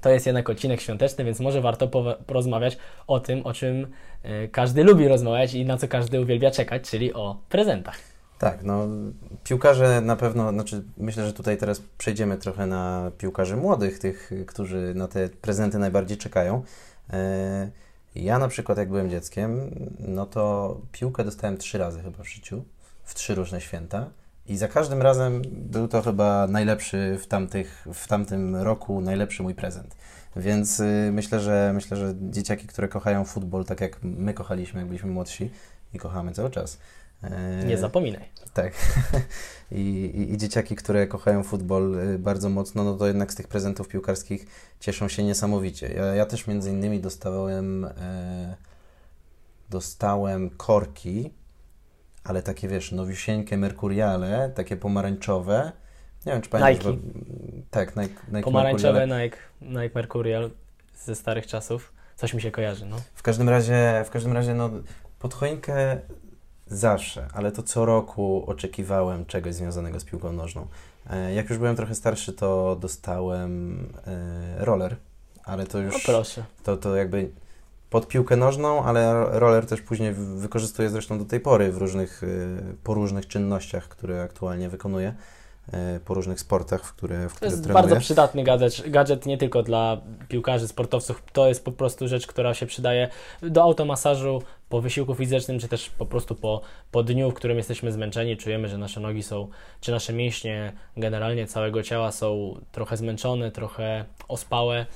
to 0.00 0.10
jest 0.10 0.26
jednak 0.26 0.50
odcinek 0.50 0.80
świąteczny, 0.80 1.24
więc 1.24 1.40
może 1.40 1.60
warto 1.60 1.88
porozmawiać 2.26 2.78
o 3.06 3.20
tym, 3.20 3.46
o 3.46 3.52
czym 3.52 3.86
y, 4.24 4.48
każdy 4.52 4.84
lubi 4.84 5.08
rozmawiać 5.08 5.54
i 5.54 5.64
na 5.64 5.76
co 5.76 5.88
każdy 5.88 6.20
uwielbia 6.20 6.50
czekać, 6.50 6.90
czyli 6.90 7.14
o 7.14 7.36
prezentach. 7.48 7.98
Tak, 8.38 8.62
no 8.62 8.86
piłkarze 9.44 10.00
na 10.00 10.16
pewno, 10.16 10.52
znaczy 10.52 10.84
myślę, 10.96 11.26
że 11.26 11.32
tutaj 11.32 11.56
teraz 11.56 11.82
przejdziemy 11.98 12.36
trochę 12.36 12.66
na 12.66 13.10
piłkarzy 13.18 13.56
młodych, 13.56 13.98
tych, 13.98 14.30
którzy 14.46 14.92
na 14.94 15.08
te 15.08 15.28
prezenty 15.28 15.78
najbardziej 15.78 16.16
czekają. 16.16 16.62
Ja 18.16 18.38
na 18.38 18.48
przykład, 18.48 18.78
jak 18.78 18.88
byłem 18.88 19.10
dzieckiem, 19.10 19.70
no 19.98 20.26
to 20.26 20.76
piłkę 20.92 21.24
dostałem 21.24 21.56
trzy 21.56 21.78
razy 21.78 22.02
chyba 22.02 22.24
w 22.24 22.28
życiu, 22.28 22.64
w 23.04 23.14
trzy 23.14 23.34
różne 23.34 23.60
święta. 23.60 24.10
I 24.46 24.56
za 24.56 24.68
każdym 24.68 25.02
razem 25.02 25.42
był 25.50 25.88
to 25.88 26.02
chyba 26.02 26.46
najlepszy 26.46 27.18
w, 27.20 27.26
tamtych, 27.26 27.86
w 27.94 28.08
tamtym 28.08 28.56
roku, 28.56 29.00
najlepszy 29.00 29.42
mój 29.42 29.54
prezent. 29.54 29.96
Więc 30.36 30.80
y, 30.80 31.10
myślę, 31.12 31.40
że 31.40 31.70
myślę, 31.74 31.96
że 31.96 32.14
dzieciaki, 32.20 32.66
które 32.66 32.88
kochają 32.88 33.24
futbol, 33.24 33.64
tak 33.64 33.80
jak 33.80 33.98
my 34.02 34.34
kochaliśmy, 34.34 34.80
jak 34.80 34.88
byliśmy 34.88 35.10
młodsi 35.10 35.50
i 35.94 35.98
kochamy 35.98 36.32
cały 36.32 36.50
czas, 36.50 36.78
Nie 37.66 37.78
zapominaj. 37.78 38.28
Tak. 38.54 38.72
I, 39.72 39.80
i, 40.14 40.32
I 40.32 40.36
dzieciaki, 40.36 40.76
które 40.76 41.06
kochają 41.06 41.42
futbol 41.42 41.98
y, 41.98 42.18
bardzo 42.18 42.48
mocno, 42.48 42.84
no 42.84 42.94
to 42.94 43.06
jednak 43.06 43.32
z 43.32 43.34
tych 43.34 43.48
prezentów 43.48 43.88
piłkarskich 43.88 44.46
cieszą 44.80 45.08
się 45.08 45.24
niesamowicie. 45.24 45.88
Ja, 45.88 46.04
ja 46.04 46.26
też 46.26 46.46
między 46.46 46.70
innymi 46.70 47.00
dostałem, 47.00 47.84
e, 47.84 48.56
dostałem 49.70 50.50
korki, 50.50 51.34
ale 52.24 52.42
takie 52.42 52.68
wiesz, 52.68 52.92
nowisieńkie 52.92 53.56
Mercuriale, 53.56 54.52
takie 54.54 54.76
pomarańczowe. 54.76 55.72
Nie 56.26 56.32
wiem, 56.32 56.42
czy 56.42 56.50
pamiętasz. 56.50 56.86
Nike. 56.86 56.98
Bo, 56.98 57.08
tak, 57.70 57.96
Nike, 57.96 58.14
Nike 58.28 58.42
Pomarańczowe. 58.42 59.06
Nike, 59.06 59.36
Nike 59.62 59.94
Mercurial 59.94 60.50
ze 61.04 61.14
starych 61.14 61.46
czasów. 61.46 61.92
Coś 62.16 62.34
mi 62.34 62.42
się 62.42 62.50
kojarzy, 62.50 62.86
no. 62.86 62.96
W 63.14 63.22
każdym 63.22 63.48
razie, 63.48 64.02
w 64.06 64.10
każdym 64.10 64.32
razie, 64.32 64.54
no, 64.54 64.70
pod 65.18 65.34
choinkę 65.34 66.00
zawsze, 66.66 67.28
ale 67.34 67.52
to 67.52 67.62
co 67.62 67.84
roku 67.84 68.44
oczekiwałem 68.46 69.26
czegoś 69.26 69.54
związanego 69.54 70.00
z 70.00 70.04
piłką 70.04 70.32
nożną. 70.32 70.66
E, 71.10 71.34
Jak 71.34 71.48
już 71.50 71.58
byłem 71.58 71.76
trochę 71.76 71.94
starszy, 71.94 72.32
to 72.32 72.76
dostałem 72.80 73.78
e, 74.06 74.64
roller, 74.64 74.96
ale 75.44 75.66
to 75.66 75.78
już 75.78 76.04
proszę. 76.04 76.44
to, 76.64 76.76
to 76.76 76.96
jakby 76.96 77.30
pod 77.90 78.08
piłkę 78.08 78.36
nożną, 78.36 78.84
ale 78.84 79.12
ro- 79.12 79.38
roller 79.38 79.66
też 79.66 79.80
później 79.80 80.12
wykorzystuję 80.14 80.90
zresztą 80.90 81.18
do 81.18 81.24
tej 81.24 81.40
pory 81.40 81.72
w 81.72 81.76
różnych, 81.76 82.22
e, 82.24 82.26
po 82.84 82.94
różnych 82.94 83.26
czynnościach, 83.28 83.88
które 83.88 84.22
aktualnie 84.22 84.68
wykonuję, 84.68 85.14
po 86.04 86.14
różnych 86.14 86.40
sportach, 86.40 86.84
w 86.84 86.92
które, 86.92 87.28
w 87.28 87.32
To 87.32 87.36
które 87.36 87.50
jest 87.50 87.62
trenuję. 87.64 87.82
bardzo 87.82 88.00
przydatny 88.00 88.44
gadżet, 88.44 88.90
gadżet 88.90 89.26
nie 89.26 89.38
tylko 89.38 89.62
dla 89.62 90.00
piłkarzy, 90.28 90.68
sportowców. 90.68 91.22
To 91.32 91.48
jest 91.48 91.64
po 91.64 91.72
prostu 91.72 92.08
rzecz, 92.08 92.26
która 92.26 92.54
się 92.54 92.66
przydaje 92.66 93.08
do 93.42 93.62
automasażu 93.62 94.42
po 94.68 94.80
wysiłku 94.80 95.14
fizycznym, 95.14 95.58
czy 95.58 95.68
też 95.68 95.90
po 95.90 96.06
prostu 96.06 96.34
po, 96.34 96.60
po 96.90 97.02
dniu, 97.02 97.30
w 97.30 97.34
którym 97.34 97.56
jesteśmy 97.56 97.92
zmęczeni, 97.92 98.36
czujemy, 98.36 98.68
że 98.68 98.78
nasze 98.78 99.00
nogi 99.00 99.22
są, 99.22 99.48
czy 99.80 99.90
nasze 99.92 100.12
mięśnie 100.12 100.72
generalnie 100.96 101.46
całego 101.46 101.82
ciała 101.82 102.12
są 102.12 102.60
trochę 102.72 102.96
zmęczone, 102.96 103.50
trochę 103.50 104.04
ospałe. 104.28 104.86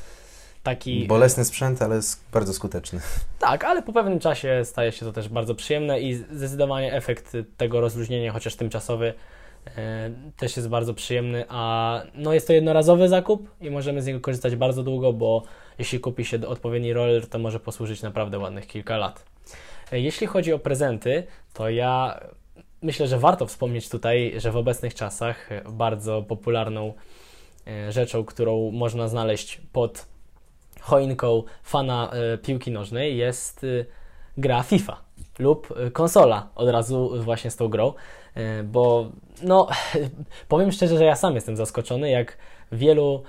Taki, 0.63 1.07
Bolesny 1.07 1.45
sprzęt, 1.45 1.83
ale 1.83 1.97
jest 1.97 2.25
bardzo 2.33 2.53
skuteczny. 2.53 3.01
tak, 3.39 3.65
ale 3.65 3.83
po 3.83 3.93
pewnym 3.93 4.19
czasie 4.19 4.61
staje 4.65 4.93
się 4.93 5.07
to 5.07 5.13
też 5.13 5.29
bardzo 5.29 5.55
przyjemne 5.55 6.01
i 6.01 6.15
zdecydowanie 6.15 6.95
efekt 6.95 7.37
tego 7.57 7.81
rozluźnienia, 7.81 8.33
chociaż 8.33 8.57
tymczasowy, 8.57 9.15
e, 9.77 10.11
też 10.37 10.57
jest 10.57 10.69
bardzo 10.69 10.95
przyjemny, 10.95 11.45
a 11.49 12.03
no 12.15 12.33
jest 12.33 12.47
to 12.47 12.53
jednorazowy 12.53 13.09
zakup 13.09 13.51
i 13.61 13.71
możemy 13.71 14.03
z 14.03 14.07
niego 14.07 14.21
korzystać 14.21 14.57
bardzo 14.57 14.83
długo, 14.83 15.13
bo 15.13 15.43
jeśli 15.79 16.01
kupi 16.01 16.25
się 16.25 16.47
odpowiedni 16.49 16.93
roller, 16.93 17.27
to 17.29 17.39
może 17.39 17.61
posłużyć 17.61 18.03
naprawdę 18.03 18.39
ładnych 18.39 18.67
kilka 18.67 18.97
lat. 18.97 19.30
Jeśli 19.93 20.27
chodzi 20.27 20.53
o 20.53 20.59
prezenty, 20.59 21.27
to 21.55 21.71
ja 21.71 22.21
myślę, 22.83 23.07
że 23.07 23.19
warto 23.19 23.47
wspomnieć 23.47 23.89
tutaj, 23.89 24.35
że 24.37 24.51
w 24.51 24.57
obecnych 24.57 24.95
czasach 24.95 25.49
bardzo 25.71 26.23
popularną 26.23 26.95
e, 27.67 27.93
rzeczą, 27.93 28.25
którą 28.25 28.71
można 28.71 29.09
znaleźć 29.09 29.61
pod 29.73 30.07
choinką 30.81 31.43
fana 31.63 32.11
e, 32.13 32.39
piłki 32.39 32.71
nożnej 32.71 33.17
jest 33.17 33.65
e, 33.65 33.85
gra 34.37 34.63
FIFA 34.63 35.01
lub 35.39 35.75
konsola 35.93 36.49
od 36.55 36.69
razu 36.69 37.23
właśnie 37.23 37.51
z 37.51 37.57
tą 37.57 37.69
grą, 37.69 37.95
bo 38.65 39.11
no 39.43 39.69
powiem 40.49 40.73
szczerze, 40.73 40.99
że 40.99 41.05
ja 41.05 41.17
sam 41.17 41.35
jestem 41.35 41.57
zaskoczony, 41.57 42.11
jak 42.11 42.37
wielu 42.73 43.23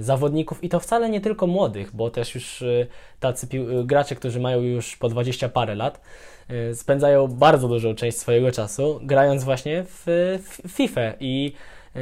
zawodników 0.00 0.64
i 0.64 0.68
to 0.68 0.80
wcale 0.80 1.10
nie 1.10 1.20
tylko 1.20 1.46
młodych, 1.46 1.90
bo 1.94 2.10
też 2.10 2.34
już 2.34 2.62
e, 2.62 2.86
tacy 3.20 3.46
e, 3.80 3.84
gracze, 3.84 4.14
którzy 4.14 4.40
mają 4.40 4.60
już 4.60 4.96
po 4.96 5.08
20 5.08 5.48
parę 5.48 5.74
lat, 5.74 6.00
e, 6.48 6.74
spędzają 6.74 7.28
bardzo 7.28 7.68
dużą 7.68 7.94
część 7.94 8.18
swojego 8.18 8.52
czasu 8.52 9.00
grając 9.02 9.44
właśnie 9.44 9.84
w, 9.84 10.04
w 10.42 10.72
FIFA 10.72 11.12
i 11.20 11.52
e, 11.96 11.98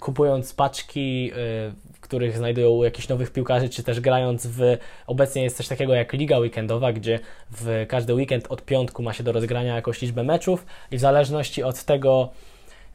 kupując 0.00 0.54
paczki, 0.54 1.30
e, 1.32 1.36
w 1.92 2.00
których 2.00 2.36
znajdują 2.36 2.82
jakichś 2.82 3.08
nowych 3.08 3.30
piłkarzy, 3.30 3.68
czy 3.68 3.82
też 3.82 4.00
grając 4.00 4.46
w. 4.46 4.60
Obecnie 5.06 5.42
jest 5.42 5.56
coś 5.56 5.68
takiego 5.68 5.94
jak 5.94 6.12
Liga 6.12 6.38
Weekendowa, 6.38 6.92
gdzie 6.92 7.18
w 7.50 7.84
każdy 7.88 8.14
weekend 8.14 8.46
od 8.48 8.64
piątku 8.64 9.02
ma 9.02 9.12
się 9.12 9.24
do 9.24 9.32
rozgrania 9.32 9.74
jakąś 9.74 10.02
liczbę 10.02 10.22
meczów 10.22 10.66
i 10.90 10.96
w 10.96 11.00
zależności 11.00 11.62
od 11.62 11.84
tego, 11.84 12.30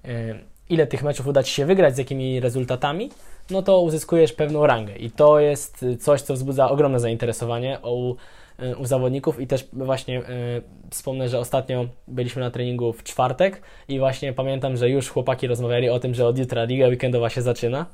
e, 0.05 0.39
ile 0.69 0.87
tych 0.87 1.03
meczów 1.03 1.27
uda 1.27 1.43
Ci 1.43 1.53
się 1.53 1.65
wygrać, 1.65 1.95
z 1.95 1.97
jakimi 1.97 2.39
rezultatami, 2.39 3.09
no 3.51 3.61
to 3.61 3.81
uzyskujesz 3.81 4.33
pewną 4.33 4.67
rangę. 4.67 4.95
I 4.95 5.11
to 5.11 5.39
jest 5.39 5.85
coś, 5.99 6.21
co 6.21 6.33
wzbudza 6.33 6.69
ogromne 6.69 6.99
zainteresowanie 6.99 7.79
u, 7.83 8.15
e, 8.59 8.75
u 8.75 8.85
zawodników 8.85 9.39
i 9.39 9.47
też 9.47 9.67
właśnie 9.73 10.19
e, 10.19 10.23
wspomnę, 10.89 11.29
że 11.29 11.39
ostatnio 11.39 11.85
byliśmy 12.07 12.41
na 12.41 12.51
treningu 12.51 12.93
w 12.93 13.03
czwartek 13.03 13.61
i 13.87 13.99
właśnie 13.99 14.33
pamiętam, 14.33 14.77
że 14.77 14.89
już 14.89 15.09
chłopaki 15.09 15.47
rozmawiali 15.47 15.89
o 15.89 15.99
tym, 15.99 16.15
że 16.15 16.27
od 16.27 16.37
jutra 16.37 16.63
Liga 16.63 16.87
Weekendowa 16.87 17.29
się 17.29 17.41
zaczyna 17.41 17.85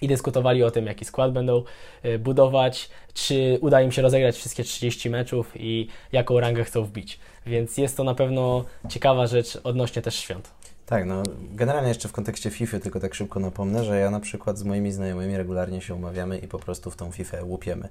i 0.00 0.08
dyskutowali 0.08 0.64
o 0.64 0.70
tym, 0.70 0.86
jaki 0.86 1.04
skład 1.04 1.32
będą 1.32 1.62
e, 2.02 2.18
budować, 2.18 2.90
czy 3.14 3.58
uda 3.60 3.82
im 3.82 3.92
się 3.92 4.02
rozegrać 4.02 4.36
wszystkie 4.36 4.64
30 4.64 5.10
meczów 5.10 5.52
i 5.56 5.88
jaką 6.12 6.40
rangę 6.40 6.64
chcą 6.64 6.84
wbić. 6.84 7.18
Więc 7.46 7.78
jest 7.78 7.96
to 7.96 8.04
na 8.04 8.14
pewno 8.14 8.64
ciekawa 8.88 9.26
rzecz 9.26 9.58
odnośnie 9.64 10.02
też 10.02 10.16
świąt. 10.16 10.55
Tak, 10.86 11.06
no 11.06 11.22
generalnie 11.52 11.88
jeszcze 11.88 12.08
w 12.08 12.12
kontekście 12.12 12.50
FIFA 12.50 12.80
tylko 12.80 13.00
tak 13.00 13.14
szybko 13.14 13.40
napomnę, 13.40 13.84
że 13.84 13.98
ja 13.98 14.10
na 14.10 14.20
przykład 14.20 14.58
z 14.58 14.62
moimi 14.62 14.92
znajomymi 14.92 15.36
regularnie 15.36 15.80
się 15.80 15.94
umawiamy 15.94 16.38
i 16.38 16.48
po 16.48 16.58
prostu 16.58 16.90
w 16.90 16.96
tą 16.96 17.12
FIFA 17.12 17.36
łupiemy. 17.42 17.88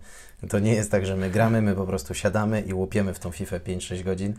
To 0.49 0.59
nie 0.59 0.73
jest 0.73 0.91
tak, 0.91 1.05
że 1.05 1.15
my 1.15 1.29
gramy, 1.29 1.61
my 1.61 1.75
po 1.75 1.85
prostu 1.85 2.13
siadamy 2.13 2.61
i 2.61 2.73
łupiemy 2.73 3.13
w 3.13 3.19
tą 3.19 3.31
FIFA 3.31 3.59
5-6 3.59 4.03
godzin 4.03 4.33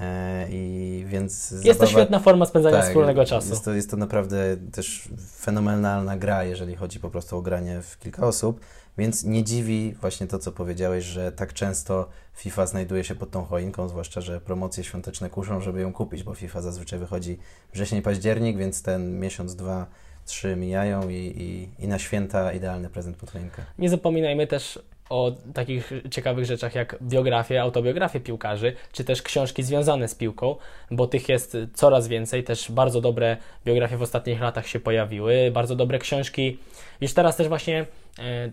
e, 0.00 0.46
i 0.50 1.04
więc 1.08 1.54
Jest 1.64 1.80
to 1.80 1.86
świetna 1.86 2.18
forma 2.18 2.46
spędzania 2.46 2.76
tak, 2.76 2.86
wspólnego 2.86 3.24
czasu. 3.24 3.50
Jest 3.50 3.64
to, 3.64 3.74
jest 3.74 3.90
to 3.90 3.96
naprawdę 3.96 4.56
też 4.72 5.08
fenomenalna 5.38 6.16
gra, 6.16 6.44
jeżeli 6.44 6.76
chodzi 6.76 7.00
po 7.00 7.10
prostu 7.10 7.36
o 7.36 7.42
granie 7.42 7.82
w 7.82 7.98
kilka 7.98 8.26
osób, 8.26 8.60
więc 8.98 9.24
nie 9.24 9.44
dziwi 9.44 9.94
właśnie 10.00 10.26
to, 10.26 10.38
co 10.38 10.52
powiedziałeś, 10.52 11.04
że 11.04 11.32
tak 11.32 11.52
często 11.52 12.08
FIFA 12.34 12.66
znajduje 12.66 13.04
się 13.04 13.14
pod 13.14 13.30
tą 13.30 13.44
choinką, 13.44 13.88
zwłaszcza, 13.88 14.20
że 14.20 14.40
promocje 14.40 14.84
świąteczne 14.84 15.30
kuszą, 15.30 15.60
żeby 15.60 15.80
ją 15.80 15.92
kupić, 15.92 16.22
bo 16.22 16.34
FIFA 16.34 16.62
zazwyczaj 16.62 16.98
wychodzi 16.98 17.38
wrzesień, 17.72 18.02
październik, 18.02 18.56
więc 18.56 18.82
ten 18.82 19.20
miesiąc, 19.20 19.56
dwa, 19.56 19.86
trzy 20.26 20.56
mijają 20.56 21.08
i, 21.08 21.14
i, 21.14 21.84
i 21.84 21.88
na 21.88 21.98
święta 21.98 22.52
idealny 22.52 22.90
prezent 22.90 23.16
pod 23.16 23.30
choinkę. 23.30 23.62
Nie 23.78 23.88
zapominajmy 23.88 24.46
też 24.46 24.78
o 25.10 25.32
takich 25.54 25.92
ciekawych 26.10 26.44
rzeczach 26.44 26.74
jak 26.74 26.96
biografie, 27.02 27.62
autobiografie 27.62 28.20
piłkarzy, 28.20 28.76
czy 28.92 29.04
też 29.04 29.22
książki 29.22 29.62
związane 29.62 30.08
z 30.08 30.14
piłką, 30.14 30.56
bo 30.90 31.06
tych 31.06 31.28
jest 31.28 31.56
coraz 31.74 32.08
więcej. 32.08 32.44
Też 32.44 32.72
bardzo 32.72 33.00
dobre 33.00 33.36
biografie 33.64 33.96
w 33.96 34.02
ostatnich 34.02 34.40
latach 34.40 34.66
się 34.66 34.80
pojawiły, 34.80 35.50
bardzo 35.52 35.76
dobre 35.76 35.98
książki. 35.98 36.58
Już 37.00 37.14
teraz 37.14 37.36
też 37.36 37.48
właśnie 37.48 37.86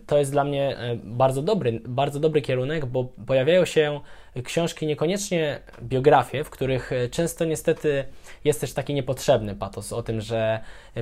to 0.05 0.17
jest 0.17 0.31
dla 0.31 0.43
mnie 0.43 0.77
e, 0.77 0.95
bardzo 1.03 1.41
dobry, 1.41 1.81
bardzo 1.85 2.19
dobry 2.19 2.41
kierunek, 2.41 2.85
bo 2.85 3.03
pojawiają 3.25 3.65
się 3.65 3.99
książki, 4.43 4.87
niekoniecznie 4.87 5.59
biografie, 5.83 6.43
w 6.43 6.49
których 6.49 6.91
e, 6.91 7.09
często 7.09 7.45
niestety 7.45 8.05
jest 8.43 8.61
też 8.61 8.73
taki 8.73 8.93
niepotrzebny 8.93 9.55
patos 9.55 9.93
o 9.93 10.03
tym, 10.03 10.21
że 10.21 10.59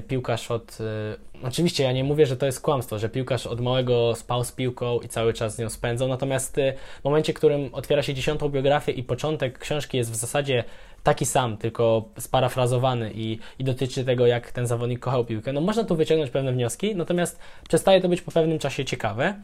piłkarz 0.08 0.52
od. 0.52 0.78
e, 0.82 1.46
Oczywiście 1.48 1.84
ja 1.84 1.92
nie 1.92 2.04
mówię, 2.04 2.26
że 2.26 2.38
to 2.38 2.46
jest 2.46 2.62
kłamstwo, 2.62 3.00
że 3.00 3.10
piłkarz 3.10 3.48
od 3.48 3.62
małego 3.62 4.16
spał 4.16 4.44
z 4.44 4.52
piłką 4.52 5.00
i 5.00 5.08
cały 5.08 5.34
czas 5.34 5.56
z 5.56 5.60
nią 5.60 5.70
spędzał, 5.70 6.08
natomiast 6.08 6.58
e, 6.58 6.74
w 7.02 7.04
momencie, 7.04 7.34
w 7.34 7.36
którym 7.36 7.70
otwiera 7.74 8.04
się 8.04 8.14
dziesiątą 8.14 8.50
biografię 8.50 8.92
i 8.92 9.04
początek 9.04 9.60
książki 9.60 9.98
jest 9.98 10.12
w 10.12 10.16
zasadzie 10.16 10.64
taki 11.06 11.26
sam, 11.26 11.58
tylko 11.58 12.06
sparafrazowany 12.20 13.12
i, 13.14 13.40
i 13.60 13.64
dotyczy 13.64 14.06
tego, 14.06 14.28
jak 14.28 14.52
ten 14.52 14.68
zawodnik 14.68 15.00
kochał 15.00 15.26
piłkę, 15.26 15.54
no 15.54 15.62
można 15.62 15.84
tu 15.84 15.96
wyciągnąć 15.96 16.32
pewne 16.32 16.54
wnioski, 16.54 16.96
natomiast 16.96 17.40
przestaje 17.68 18.02
to 18.02 18.10
być 18.10 18.22
po 18.22 18.32
pewnym 18.32 18.60
czasie 18.60 18.86
ciekawe. 18.86 19.36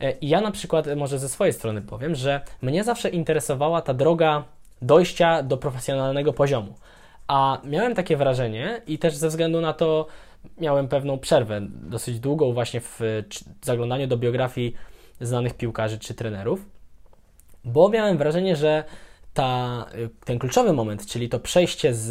E, 0.00 0.12
I 0.12 0.28
ja 0.28 0.40
na 0.40 0.50
przykład, 0.50 0.86
e, 0.86 0.96
może 0.96 1.18
ze 1.18 1.28
swojej 1.28 1.52
strony 1.52 1.82
powiem, 1.82 2.14
że 2.14 2.40
mnie 2.62 2.84
zawsze 2.84 3.08
interesowała 3.08 3.82
ta 3.82 3.94
droga 3.94 4.44
dojścia 4.82 5.42
do 5.42 5.56
profesjonalnego 5.56 6.32
poziomu. 6.32 6.74
A 7.28 7.58
miałem 7.64 7.94
takie 7.94 8.16
wrażenie 8.16 8.82
i 8.86 8.98
też 8.98 9.14
ze 9.14 9.28
względu 9.28 9.60
na 9.60 9.72
to 9.72 10.06
miałem 10.60 10.88
pewną 10.88 11.18
przerwę 11.18 11.60
dosyć 11.70 12.20
długą 12.20 12.52
właśnie 12.52 12.80
w 12.80 13.00
e, 13.02 13.04
zaglądaniu 13.62 14.06
do 14.06 14.16
biografii 14.16 14.74
znanych 15.20 15.54
piłkarzy 15.54 15.98
czy 15.98 16.14
trenerów, 16.14 16.66
bo 17.64 17.88
miałem 17.88 18.18
wrażenie, 18.18 18.56
że 18.56 18.84
ta, 19.36 19.86
y, 19.94 20.08
ten 20.24 20.38
kluczowy 20.38 20.72
moment, 20.72 21.06
czyli 21.06 21.28
to 21.28 21.40
przejście 21.40 21.94
z, 21.94 22.10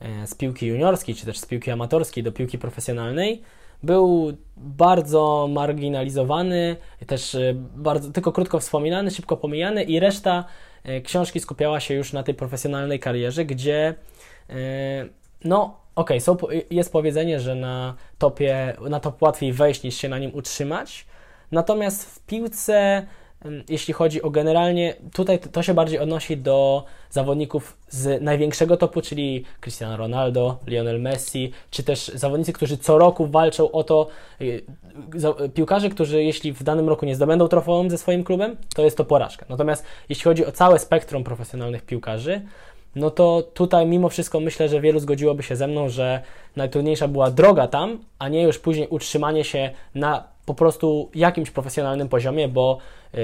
e, 0.00 0.26
z 0.26 0.34
piłki 0.34 0.66
juniorskiej, 0.66 1.14
czy 1.14 1.26
też 1.26 1.38
z 1.38 1.46
piłki 1.46 1.70
amatorskiej 1.70 2.22
do 2.24 2.32
piłki 2.32 2.58
profesjonalnej, 2.58 3.42
był 3.82 4.32
bardzo 4.56 5.48
marginalizowany, 5.52 6.76
też 7.06 7.34
e, 7.34 7.54
bardzo, 7.76 8.10
tylko 8.10 8.32
krótko 8.32 8.58
wspominany, 8.60 9.10
szybko 9.10 9.36
pomijany 9.36 9.82
i 9.82 10.00
reszta 10.00 10.44
książki 11.04 11.40
skupiała 11.40 11.80
się 11.80 11.94
już 11.94 12.12
na 12.12 12.22
tej 12.22 12.34
profesjonalnej 12.34 13.00
karierze, 13.00 13.44
gdzie 13.44 13.94
no 15.44 15.80
okej, 15.94 16.20
po- 16.38 16.48
jest 16.70 16.92
powiedzenie, 16.92 17.40
że 17.40 17.54
na 17.54 17.94
topie, 18.18 18.76
na 18.80 19.00
top 19.00 19.22
łatwiej 19.22 19.52
wejść 19.52 19.82
niż 19.82 19.96
się 19.96 20.08
na 20.08 20.18
nim 20.18 20.34
utrzymać, 20.34 21.06
natomiast 21.50 22.04
w 22.04 22.20
piłce 22.26 23.06
jeśli 23.68 23.94
chodzi 23.94 24.22
o 24.22 24.30
generalnie, 24.30 24.94
tutaj 25.12 25.38
to 25.38 25.62
się 25.62 25.74
bardziej 25.74 25.98
odnosi 25.98 26.36
do 26.36 26.84
zawodników 27.10 27.76
z 27.88 28.22
największego 28.22 28.76
topu, 28.76 29.02
czyli 29.02 29.44
Cristiano 29.60 29.96
Ronaldo, 29.96 30.58
Lionel 30.66 31.00
Messi, 31.00 31.52
czy 31.70 31.82
też 31.82 32.08
zawodnicy, 32.14 32.52
którzy 32.52 32.78
co 32.78 32.98
roku 32.98 33.26
walczą 33.26 33.70
o 33.70 33.84
to, 33.84 34.08
y, 34.40 34.64
piłkarze, 35.54 35.90
którzy 35.90 36.24
jeśli 36.24 36.52
w 36.52 36.62
danym 36.62 36.88
roku 36.88 37.06
nie 37.06 37.14
zdobędą 37.16 37.48
trofeum 37.48 37.90
ze 37.90 37.98
swoim 37.98 38.24
klubem, 38.24 38.56
to 38.74 38.82
jest 38.82 38.96
to 38.96 39.04
porażka. 39.04 39.46
Natomiast 39.48 39.84
jeśli 40.08 40.24
chodzi 40.24 40.46
o 40.46 40.52
całe 40.52 40.78
spektrum 40.78 41.24
profesjonalnych 41.24 41.82
piłkarzy, 41.82 42.42
no 42.96 43.10
to 43.10 43.42
tutaj 43.54 43.86
mimo 43.86 44.08
wszystko 44.08 44.40
myślę, 44.40 44.68
że 44.68 44.80
wielu 44.80 44.98
zgodziłoby 44.98 45.42
się 45.42 45.56
ze 45.56 45.66
mną, 45.66 45.88
że 45.88 46.22
najtrudniejsza 46.56 47.08
była 47.08 47.30
droga 47.30 47.68
tam, 47.68 47.98
a 48.18 48.28
nie 48.28 48.42
już 48.42 48.58
później 48.58 48.88
utrzymanie 48.88 49.44
się 49.44 49.70
na 49.94 50.35
po 50.46 50.54
prostu 50.54 51.10
jakimś 51.14 51.50
profesjonalnym 51.50 52.08
poziomie, 52.08 52.48
bo 52.48 52.78
yy, 53.12 53.20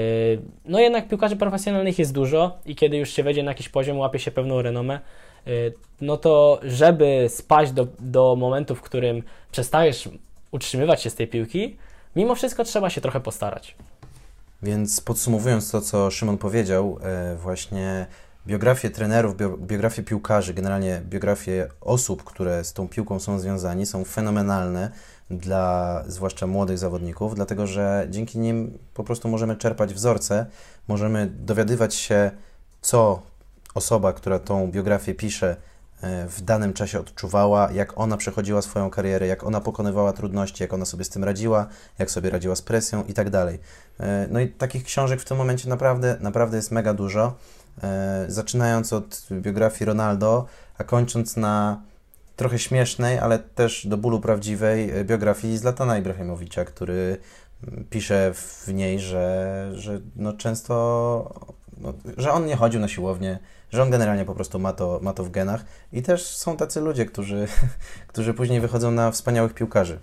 no 0.65 0.79
jednak 0.79 1.07
piłkarzy 1.07 1.35
profesjonalnych 1.35 1.99
jest 1.99 2.13
dużo 2.13 2.57
i 2.65 2.75
kiedy 2.75 2.97
już 2.97 3.09
się 3.09 3.23
wejdzie 3.23 3.43
na 3.43 3.51
jakiś 3.51 3.69
poziom, 3.69 3.97
łapie 3.97 4.19
się 4.19 4.31
pewną 4.31 4.61
renomę, 4.61 4.99
yy, 5.45 5.73
no 6.01 6.17
to 6.17 6.59
żeby 6.63 7.25
spaść 7.29 7.71
do, 7.71 7.87
do 7.99 8.35
momentu, 8.35 8.75
w 8.75 8.81
którym 8.81 9.23
przestajesz 9.51 10.09
utrzymywać 10.51 11.01
się 11.01 11.09
z 11.09 11.15
tej 11.15 11.27
piłki, 11.27 11.77
mimo 12.15 12.35
wszystko 12.35 12.63
trzeba 12.63 12.89
się 12.89 13.01
trochę 13.01 13.19
postarać. 13.19 13.75
Więc 14.63 15.01
podsumowując 15.01 15.71
to, 15.71 15.81
co 15.81 16.11
Szymon 16.11 16.37
powiedział, 16.37 16.99
e, 17.03 17.35
właśnie 17.35 18.05
biografię 18.47 18.89
trenerów, 18.89 19.37
bio, 19.37 19.57
biografię 19.57 20.03
piłkarzy, 20.03 20.53
generalnie 20.53 21.01
biografię 21.09 21.69
osób, 21.81 22.23
które 22.23 22.63
z 22.63 22.73
tą 22.73 22.87
piłką 22.87 23.19
są 23.19 23.39
związani, 23.39 23.85
są 23.85 24.05
fenomenalne 24.05 24.91
dla 25.29 26.03
zwłaszcza 26.07 26.47
młodych 26.47 26.77
zawodników, 26.77 27.35
dlatego 27.35 27.67
że 27.67 28.07
dzięki 28.09 28.39
nim 28.39 28.77
po 28.93 29.03
prostu 29.03 29.29
możemy 29.29 29.55
czerpać 29.55 29.93
wzorce, 29.93 30.45
możemy 30.87 31.27
dowiadywać 31.27 31.95
się, 31.95 32.31
co 32.81 33.21
osoba, 33.75 34.13
która 34.13 34.39
tą 34.39 34.71
biografię 34.71 35.13
pisze, 35.13 35.55
e, 36.01 36.27
w 36.27 36.41
danym 36.41 36.73
czasie 36.73 36.99
odczuwała, 36.99 37.71
jak 37.71 37.97
ona 37.97 38.17
przechodziła 38.17 38.61
swoją 38.61 38.89
karierę, 38.89 39.27
jak 39.27 39.43
ona 39.43 39.61
pokonywała 39.61 40.13
trudności, 40.13 40.63
jak 40.63 40.73
ona 40.73 40.85
sobie 40.85 41.03
z 41.03 41.09
tym 41.09 41.23
radziła, 41.23 41.67
jak 41.99 42.11
sobie 42.11 42.29
radziła 42.29 42.55
z 42.55 42.61
presją 42.61 43.03
i 43.03 43.13
tak 43.13 43.29
dalej. 43.29 43.59
E, 43.99 44.27
No 44.31 44.39
i 44.39 44.47
takich 44.47 44.83
książek 44.83 45.21
w 45.21 45.25
tym 45.25 45.37
momencie 45.37 45.69
naprawdę, 45.69 46.17
naprawdę 46.19 46.57
jest 46.57 46.71
mega 46.71 46.93
dużo. 46.93 47.35
E, 47.83 48.25
Zaczynając 48.27 48.93
od 48.93 49.27
biografii 49.31 49.85
Ronaldo, 49.85 50.45
a 50.77 50.83
kończąc 50.83 51.37
na 51.37 51.81
trochę 52.35 52.59
śmiesznej, 52.59 53.19
ale 53.19 53.39
też 53.39 53.87
do 53.87 53.97
bólu 53.97 54.19
prawdziwej 54.19 54.91
e, 54.91 55.03
biografii 55.03 55.57
Zlatana 55.57 55.97
Ibrahimowicza, 55.97 56.65
który 56.65 57.17
mm, 57.67 57.85
pisze 57.89 58.31
w 58.33 58.73
niej, 58.73 58.99
że, 58.99 59.71
że 59.73 59.99
no 60.15 60.33
często, 60.33 61.49
no, 61.77 61.93
że 62.17 62.31
on 62.31 62.45
nie 62.45 62.55
chodził 62.55 62.81
na 62.81 62.87
siłownię, 62.87 63.39
że 63.71 63.83
on 63.83 63.89
generalnie 63.89 64.25
po 64.25 64.35
prostu 64.35 64.59
ma 64.59 64.73
to, 64.73 64.99
ma 65.01 65.13
to 65.13 65.23
w 65.23 65.31
genach 65.31 65.65
i 65.93 66.01
też 66.01 66.25
są 66.25 66.57
tacy 66.57 66.81
ludzie, 66.81 67.05
którzy, 67.05 67.47
którzy 68.07 68.33
później 68.33 68.61
wychodzą 68.61 68.91
na 68.91 69.11
wspaniałych 69.11 69.53
piłkarzy. 69.53 69.99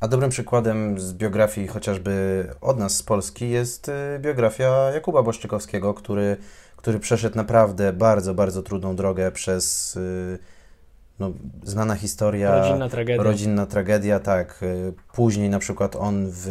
A 0.00 0.08
dobrym 0.08 0.30
przykładem 0.30 1.00
z 1.00 1.12
biografii 1.12 1.68
chociażby 1.68 2.46
od 2.60 2.78
nas 2.78 2.96
z 2.96 3.02
Polski 3.02 3.50
jest 3.50 3.88
y, 3.88 4.18
biografia 4.18 4.90
Jakuba 4.94 5.22
Błaszczykowskiego, 5.22 5.94
który, 5.94 6.36
który 6.86 7.00
przeszedł 7.00 7.36
naprawdę 7.36 7.92
bardzo, 7.92 8.34
bardzo 8.34 8.62
trudną 8.62 8.96
drogę 8.96 9.32
przez 9.32 9.96
y, 9.96 10.38
no, 11.18 11.32
znana 11.62 11.94
historia. 11.94 12.58
Rodzinna 12.58 12.88
tragedia. 12.88 13.22
Rodzinna 13.22 13.66
tragedia, 13.66 14.20
tak. 14.20 14.62
Y, 14.62 14.92
Później 15.12 15.50
na 15.50 15.58
przykład 15.58 15.96
on 15.96 16.26
w 16.30 16.48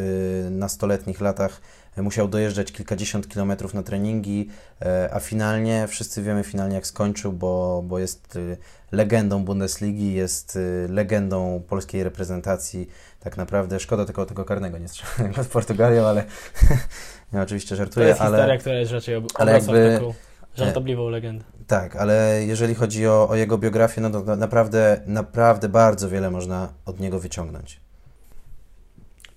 nastoletnich 0.51 1.21
latach 1.21 1.61
musiał 1.97 2.27
dojeżdżać 2.27 2.71
kilkadziesiąt 2.71 3.27
kilometrów 3.27 3.73
na 3.73 3.83
treningi, 3.83 4.49
e, 4.81 5.09
a 5.13 5.19
finalnie, 5.19 5.87
wszyscy 5.87 6.23
wiemy 6.23 6.43
finalnie 6.43 6.75
jak 6.75 6.87
skończył, 6.87 7.33
bo, 7.33 7.83
bo 7.85 7.99
jest 7.99 8.35
y, 8.35 8.57
legendą 8.91 9.45
Bundesligi, 9.45 10.13
jest 10.13 10.59
legendą 10.89 11.63
polskiej 11.67 12.03
reprezentacji. 12.03 12.89
Tak 13.19 13.37
naprawdę 13.37 13.79
szkoda 13.79 14.05
tylko 14.05 14.25
tego 14.25 14.45
karnego 14.45 14.77
nie 14.77 14.87
strzelałem 14.87 15.33
z 15.43 15.47
Portugalią, 15.47 16.05
ale 16.05 16.23
ja 17.33 17.41
oczywiście 17.41 17.69
To 17.69 17.75
żartuję, 17.75 18.07
jest 18.07 18.21
ale... 18.21 18.37
historia, 18.37 18.57
która 18.57 18.75
jest 18.75 18.91
raczej 18.91 19.15
ob- 19.15 19.27
ale 19.35 19.51
jakby- 19.51 19.93
taką 19.99 20.13
żartobliwą 20.55 21.09
legendę. 21.09 21.45
Tak, 21.67 21.95
ale 21.95 22.43
jeżeli 22.45 22.75
chodzi 22.75 23.07
o, 23.07 23.29
o 23.29 23.35
jego 23.35 23.57
biografię, 23.57 24.01
no 24.01 24.09
to 24.09 24.21
na- 24.21 24.35
naprawdę, 24.35 25.01
naprawdę 25.05 25.69
bardzo 25.69 26.09
wiele 26.09 26.31
można 26.31 26.73
od 26.85 26.99
niego 26.99 27.19
wyciągnąć. 27.19 27.79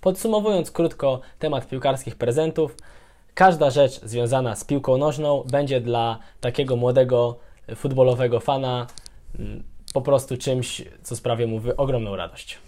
Podsumowując 0.00 0.70
krótko 0.70 1.20
temat 1.38 1.68
piłkarskich 1.68 2.16
prezentów, 2.16 2.76
każda 3.34 3.70
rzecz 3.70 4.00
związana 4.04 4.56
z 4.56 4.64
piłką 4.64 4.98
nożną 4.98 5.44
będzie 5.50 5.80
dla 5.80 6.18
takiego 6.40 6.76
młodego 6.76 7.38
futbolowego 7.76 8.40
fana 8.40 8.86
mm, 9.38 9.62
po 9.94 10.02
prostu 10.02 10.36
czymś, 10.36 10.82
co 11.02 11.16
sprawia 11.16 11.46
mu 11.46 11.60
ogromną 11.76 12.16
radość. 12.16 12.58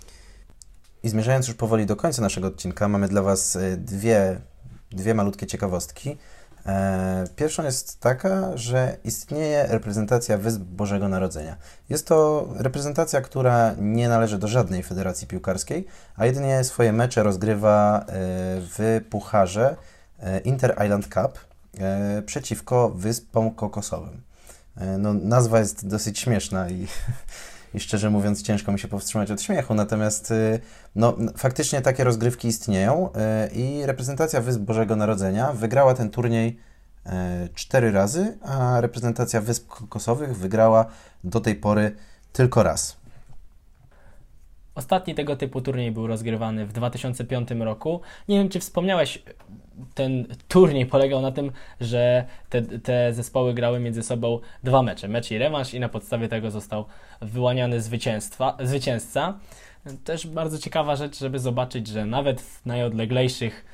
I 1.03 1.09
zmierzając 1.09 1.49
już 1.49 1.57
powoli 1.57 1.87
do 1.87 1.97
końca 1.97 2.23
naszego 2.23 2.47
odcinka, 2.47 2.89
mamy 2.89 3.09
dla 3.09 3.23
Was 3.23 3.57
y, 3.57 3.77
dwie, 3.77 4.41
dwie 4.93 5.15
malutkie 5.15 5.47
ciekawostki. 5.47 6.19
E, 6.67 7.25
Pierwszą 7.37 7.65
jest 7.65 8.01
taka, 8.01 8.57
że 8.57 8.97
istnieje 9.05 9.67
reprezentacja 9.67 10.39
Wysp 10.39 10.61
Bożego 10.61 11.09
Narodzenia. 11.09 11.57
Jest 11.89 12.07
to 12.07 12.49
reprezentacja, 12.57 13.21
która 13.21 13.75
nie 13.79 14.09
należy 14.09 14.39
do 14.39 14.49
żadnej 14.49 14.83
federacji 14.83 15.27
piłkarskiej, 15.27 15.87
a 16.17 16.27
jedynie 16.27 16.65
swoje 16.65 16.93
mecze 16.93 17.23
rozgrywa 17.23 18.01
e, 18.01 18.05
w 18.61 19.01
pucharze 19.11 19.77
e, 20.21 20.41
Inter 20.41 20.77
Island 20.85 21.09
Cup 21.15 21.51
przeciwko 22.27 22.91
Wyspom 22.91 23.51
Kokosowym. 23.51 24.23
No, 24.99 25.15
nazwa 25.15 25.59
jest 25.59 25.89
dosyć 25.89 26.19
śmieszna 26.19 26.69
i, 26.69 26.87
i 27.75 27.81
szczerze 27.81 28.11
mówiąc 28.11 28.43
ciężko 28.43 28.73
mi 28.73 28.79
się 28.79 28.89
powstrzymać 28.89 29.31
od 29.31 29.43
śmiechu, 29.43 29.75
natomiast 29.75 30.31
y, 30.31 30.61
no, 30.95 31.17
faktycznie 31.37 31.81
takie 31.81 32.05
rozgrywki 32.05 32.49
istnieją 32.49 33.09
y, 33.09 33.55
i 33.55 33.87
reprezentacja 33.87 34.41
Wysp 34.41 34.61
Bożego 34.61 34.97
Narodzenia 34.97 35.53
wygrała 35.53 35.95
ten 35.95 36.11
turniej 36.11 36.59
y, 37.07 37.11
cztery 37.55 37.93
razy, 37.93 38.39
a 38.43 38.81
reprezentacja 38.81 39.41
Wysp 39.41 39.69
Kokosowych 39.69 40.37
wygrała 40.37 40.87
do 41.25 41.41
tej 41.41 41.55
pory 41.55 41.97
tylko 42.33 42.63
raz. 42.63 43.00
Ostatni 44.81 45.15
tego 45.15 45.37
typu 45.37 45.61
turniej 45.61 45.93
był 45.93 46.07
rozgrywany 46.07 46.67
w 46.67 46.73
2005 46.73 47.49
roku. 47.51 48.01
Nie 48.29 48.39
wiem, 48.39 48.49
czy 48.49 48.61
wspomniałeś, 48.61 49.23
ten 49.95 50.27
turniej 50.49 50.87
polegał 50.87 51.23
na 51.23 51.33
tym, 51.33 51.53
że 51.81 52.25
te, 52.51 52.63
te 52.63 53.13
zespoły 53.13 53.55
grały 53.55 53.81
między 53.81 54.03
sobą 54.03 54.41
dwa 54.65 54.83
mecze, 54.83 55.09
mecz 55.09 55.31
i 55.31 55.39
rewanż 55.39 55.75
i 55.75 55.81
na 55.81 55.89
podstawie 55.89 56.29
tego 56.29 56.51
został 56.51 56.85
wyłaniany 57.21 57.81
zwycięstwa, 57.81 58.57
zwycięzca. 58.63 59.39
Też 60.05 60.27
bardzo 60.27 60.59
ciekawa 60.59 60.97
rzecz, 60.97 61.19
żeby 61.19 61.39
zobaczyć, 61.39 61.87
że 61.87 62.07
nawet 62.07 62.41
w 62.41 62.67
najodleglejszych, 62.67 63.65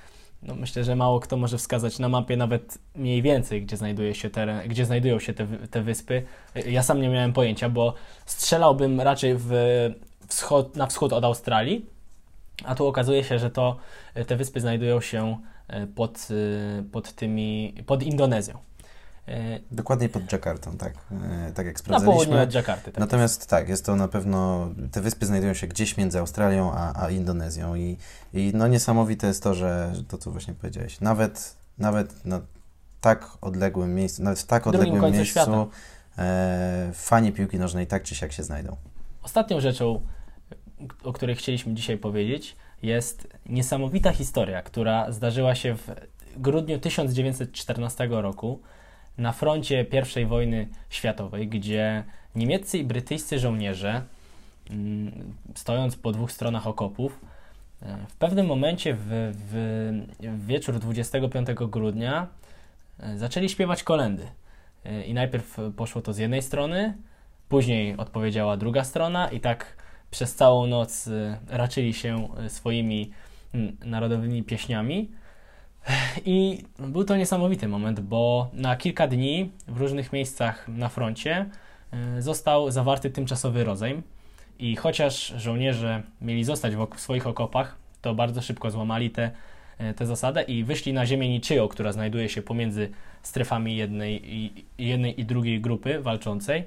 no 0.42 0.54
myślę, 0.54 0.84
że 0.84 0.96
mało 0.96 1.20
kto 1.20 1.36
może 1.36 1.58
wskazać 1.58 1.98
na 1.98 2.08
mapie 2.08 2.36
nawet 2.36 2.78
mniej 2.96 3.22
więcej, 3.22 3.62
gdzie, 3.62 3.76
znajduje 3.76 4.14
się 4.14 4.30
teren, 4.30 4.68
gdzie 4.68 4.84
znajdują 4.84 5.18
się 5.18 5.34
te, 5.34 5.46
te 5.46 5.82
wyspy. 5.82 6.22
Ja 6.66 6.82
sam 6.82 7.00
nie 7.00 7.08
miałem 7.08 7.32
pojęcia, 7.32 7.68
bo 7.68 7.94
strzelałbym 8.26 9.00
raczej 9.00 9.34
w 9.38 9.50
wschod, 10.28 10.76
na 10.76 10.86
wschód 10.86 11.12
od 11.12 11.24
Australii, 11.24 11.86
a 12.64 12.74
tu 12.74 12.86
okazuje 12.86 13.24
się, 13.24 13.38
że 13.38 13.50
to 13.50 13.76
e, 14.14 14.24
te 14.24 14.36
wyspy 14.36 14.60
znajdują 14.60 15.00
się 15.00 15.38
e, 15.68 15.86
pod, 15.86 16.28
e, 16.80 16.82
pod 16.82 17.12
tymi, 17.12 17.74
pod 17.86 18.02
Indonezją. 18.02 18.58
E, 19.28 19.60
Dokładniej 19.70 20.08
pod 20.08 20.22
Dżakartą, 20.22 20.76
tak, 20.76 20.92
tak 21.54 21.66
jak 21.66 21.74
Na 21.74 21.78
sprawdzaliśmy. 21.78 22.40
od 22.40 22.50
Dżakarty. 22.50 22.92
Tak. 22.92 23.00
Natomiast 23.00 23.46
tak, 23.46 23.68
jest 23.68 23.86
to 23.86 23.96
na 23.96 24.08
pewno, 24.08 24.68
te 24.92 25.00
wyspy 25.00 25.26
znajdują 25.26 25.54
się 25.54 25.66
gdzieś 25.66 25.96
między 25.96 26.18
Australią 26.18 26.72
a, 26.72 27.04
a 27.04 27.10
Indonezją 27.10 27.74
i, 27.74 27.96
i 28.34 28.50
no 28.54 28.66
niesamowite 28.68 29.26
jest 29.26 29.42
to, 29.42 29.54
że 29.54 29.92
to 30.08 30.18
co 30.18 30.30
właśnie 30.30 30.54
powiedziałeś, 30.54 31.00
nawet, 31.00 31.56
nawet 31.78 32.24
na 32.24 32.40
tak 33.00 33.30
odległym 33.40 33.94
miejscu, 33.94 34.22
nawet 34.22 34.38
w 34.38 34.46
tak 34.46 34.66
odległym 34.66 35.12
miejscu 35.12 35.70
e, 36.18 36.90
fani 36.94 37.32
piłki 37.32 37.58
nożnej 37.58 37.86
tak 37.86 38.02
czy 38.02 38.14
siak 38.14 38.32
się 38.32 38.42
znajdą. 38.42 38.76
Ostatnią 39.22 39.60
rzeczą, 39.60 40.00
o 41.04 41.12
której 41.12 41.36
chcieliśmy 41.36 41.74
dzisiaj 41.74 41.98
powiedzieć, 41.98 42.56
jest 42.82 43.28
niesamowita 43.46 44.12
historia, 44.12 44.62
która 44.62 45.12
zdarzyła 45.12 45.54
się 45.54 45.74
w 45.74 45.90
grudniu 46.36 46.78
1914 46.78 48.08
roku 48.10 48.60
na 49.18 49.32
froncie 49.32 49.86
I 50.22 50.26
wojny 50.26 50.68
światowej, 50.90 51.48
gdzie 51.48 52.04
niemieccy 52.34 52.78
i 52.78 52.84
brytyjscy 52.84 53.38
żołnierze, 53.38 54.02
mm, 54.70 55.34
stojąc 55.54 55.96
po 55.96 56.12
dwóch 56.12 56.32
stronach 56.32 56.66
okopów, 56.66 57.20
e, 57.82 57.96
w 58.08 58.16
pewnym 58.16 58.46
momencie 58.46 58.94
w, 58.94 59.06
w, 59.08 59.52
w 60.20 60.46
wieczór 60.46 60.78
25 60.78 61.48
grudnia 61.54 62.26
e, 63.00 63.18
zaczęli 63.18 63.48
śpiewać 63.48 63.82
kolendy. 63.82 64.28
E, 64.84 65.04
I 65.04 65.14
najpierw 65.14 65.56
poszło 65.76 66.02
to 66.02 66.12
z 66.12 66.18
jednej 66.18 66.42
strony, 66.42 66.94
Później 67.48 67.96
odpowiedziała 67.96 68.56
druga 68.56 68.84
strona 68.84 69.28
i 69.28 69.40
tak 69.40 69.76
przez 70.10 70.34
całą 70.34 70.66
noc 70.66 71.06
y, 71.06 71.36
raczyli 71.48 71.94
się 71.94 72.28
y, 72.46 72.50
swoimi 72.50 73.10
mm, 73.54 73.76
narodowymi 73.84 74.42
pieśniami. 74.42 75.10
I 76.24 76.64
był 76.78 77.04
to 77.04 77.16
niesamowity 77.16 77.68
moment, 77.68 78.00
bo 78.00 78.50
na 78.52 78.76
kilka 78.76 79.08
dni 79.08 79.50
w 79.68 79.76
różnych 79.76 80.12
miejscach 80.12 80.68
na 80.68 80.88
froncie 80.88 81.46
y, 82.18 82.22
został 82.22 82.70
zawarty 82.70 83.10
tymczasowy 83.10 83.64
rozejm. 83.64 84.02
I 84.58 84.76
chociaż 84.76 85.34
żołnierze 85.36 86.02
mieli 86.20 86.44
zostać 86.44 86.74
w 86.76 87.00
swoich 87.00 87.26
okopach, 87.26 87.76
to 88.02 88.14
bardzo 88.14 88.42
szybko 88.42 88.70
złamali 88.70 89.10
tę 89.10 89.30
te, 89.78 89.94
te 89.94 90.06
zasadę 90.06 90.42
i 90.42 90.64
wyszli 90.64 90.92
na 90.92 91.06
ziemię 91.06 91.28
niczyją, 91.28 91.68
która 91.68 91.92
znajduje 91.92 92.28
się 92.28 92.42
pomiędzy 92.42 92.90
strefami 93.22 93.76
jednej 93.76 94.34
i, 94.34 94.64
jednej 94.78 95.20
i 95.20 95.24
drugiej 95.24 95.60
grupy 95.60 96.00
walczącej 96.00 96.64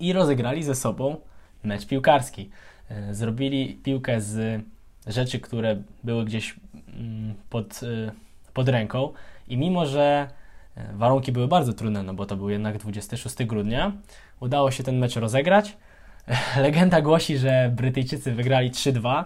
i 0.00 0.12
rozegrali 0.12 0.62
ze 0.62 0.74
sobą 0.74 1.16
mecz 1.64 1.86
piłkarski. 1.86 2.50
E, 2.90 3.14
zrobili 3.14 3.74
piłkę 3.74 4.20
z 4.20 4.62
rzeczy, 5.06 5.40
które 5.40 5.82
były 6.04 6.24
gdzieś 6.24 6.56
mm, 6.88 7.34
pod, 7.50 7.80
e, 7.82 8.12
pod 8.54 8.68
ręką 8.68 9.12
i 9.48 9.56
mimo, 9.56 9.86
że 9.86 10.28
e, 10.76 10.92
warunki 10.92 11.32
były 11.32 11.48
bardzo 11.48 11.72
trudne, 11.72 12.02
no 12.02 12.14
bo 12.14 12.26
to 12.26 12.36
był 12.36 12.50
jednak 12.50 12.78
26 12.78 13.44
grudnia, 13.44 13.92
udało 14.40 14.70
się 14.70 14.82
ten 14.82 14.98
mecz 14.98 15.16
rozegrać. 15.16 15.76
Legenda 16.62 17.00
głosi, 17.00 17.38
że 17.38 17.72
Brytyjczycy 17.76 18.32
wygrali 18.32 18.70
3-2. 18.70 19.24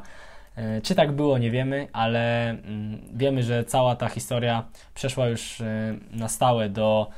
Czy 0.82 0.94
tak 0.94 1.12
było, 1.12 1.38
nie 1.38 1.50
wiemy, 1.50 1.88
ale 1.92 2.50
mm, 2.50 2.98
wiemy, 3.14 3.42
że 3.42 3.64
cała 3.64 3.96
ta 3.96 4.08
historia 4.08 4.64
przeszła 4.94 5.28
już 5.28 5.62
na 6.10 6.28
stałe 6.28 6.68
do 6.68 7.10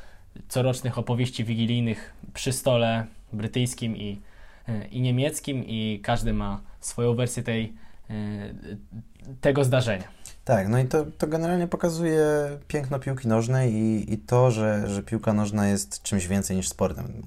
corocznych 0.48 0.98
opowieści 0.98 1.44
wigilijnych 1.44 2.14
przy 2.34 2.52
stole 2.52 3.06
brytyjskim 3.32 3.96
i, 3.96 4.20
i 4.90 5.00
niemieckim 5.00 5.64
i 5.66 6.00
każdy 6.02 6.32
ma 6.32 6.60
swoją 6.80 7.14
wersję 7.14 7.42
tej, 7.42 7.72
tego 9.40 9.64
zdarzenia. 9.64 10.04
Tak, 10.44 10.68
no 10.68 10.78
i 10.78 10.84
to, 10.84 11.06
to 11.18 11.26
generalnie 11.26 11.66
pokazuje 11.66 12.24
piękno 12.68 12.98
piłki 12.98 13.28
nożnej 13.28 13.72
i, 13.72 14.12
i 14.12 14.18
to, 14.18 14.50
że, 14.50 14.88
że 14.88 15.02
piłka 15.02 15.32
nożna 15.32 15.68
jest 15.68 16.02
czymś 16.02 16.26
więcej 16.26 16.56
niż 16.56 16.68
sportem. 16.68 17.22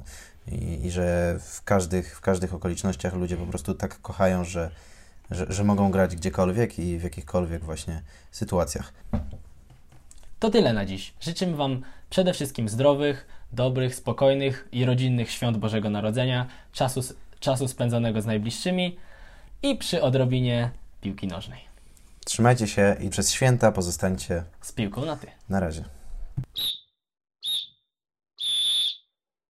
I, 0.47 0.85
i 0.85 0.91
że 0.91 1.37
w 1.39 1.63
każdych, 1.63 2.17
w 2.17 2.21
każdych 2.21 2.53
okolicznościach 2.53 3.13
ludzie 3.13 3.37
po 3.37 3.45
prostu 3.45 3.73
tak 3.73 4.01
kochają, 4.01 4.43
że, 4.43 4.71
że, 5.31 5.45
że 5.49 5.63
mogą 5.63 5.91
grać 5.91 6.15
gdziekolwiek 6.15 6.79
i 6.79 6.97
w 6.97 7.03
jakichkolwiek 7.03 7.63
właśnie 7.63 8.01
sytuacjach. 8.31 8.93
To 10.39 10.49
tyle 10.49 10.73
na 10.73 10.85
dziś. 10.85 11.13
Życzymy 11.21 11.57
Wam 11.57 11.81
przede 12.09 12.33
wszystkim 12.33 12.69
zdrowych, 12.69 13.27
dobrych, 13.53 13.95
spokojnych 13.95 14.67
i 14.71 14.85
rodzinnych 14.85 15.31
świąt 15.31 15.57
Bożego 15.57 15.89
Narodzenia, 15.89 16.47
czasu, 16.71 17.01
czasu 17.39 17.67
spędzonego 17.67 18.21
z 18.21 18.25
najbliższymi 18.25 18.97
i 19.63 19.75
przy 19.75 20.01
odrobinie 20.01 20.71
piłki 21.01 21.27
nożnej. 21.27 21.59
Trzymajcie 22.25 22.67
się 22.67 22.95
i 23.01 23.09
przez 23.09 23.31
święta 23.31 23.71
pozostańcie 23.71 24.43
z 24.61 24.71
piłką 24.71 25.05
na 25.05 25.15
ty. 25.15 25.27
Na 25.49 25.59
razie. 25.59 25.83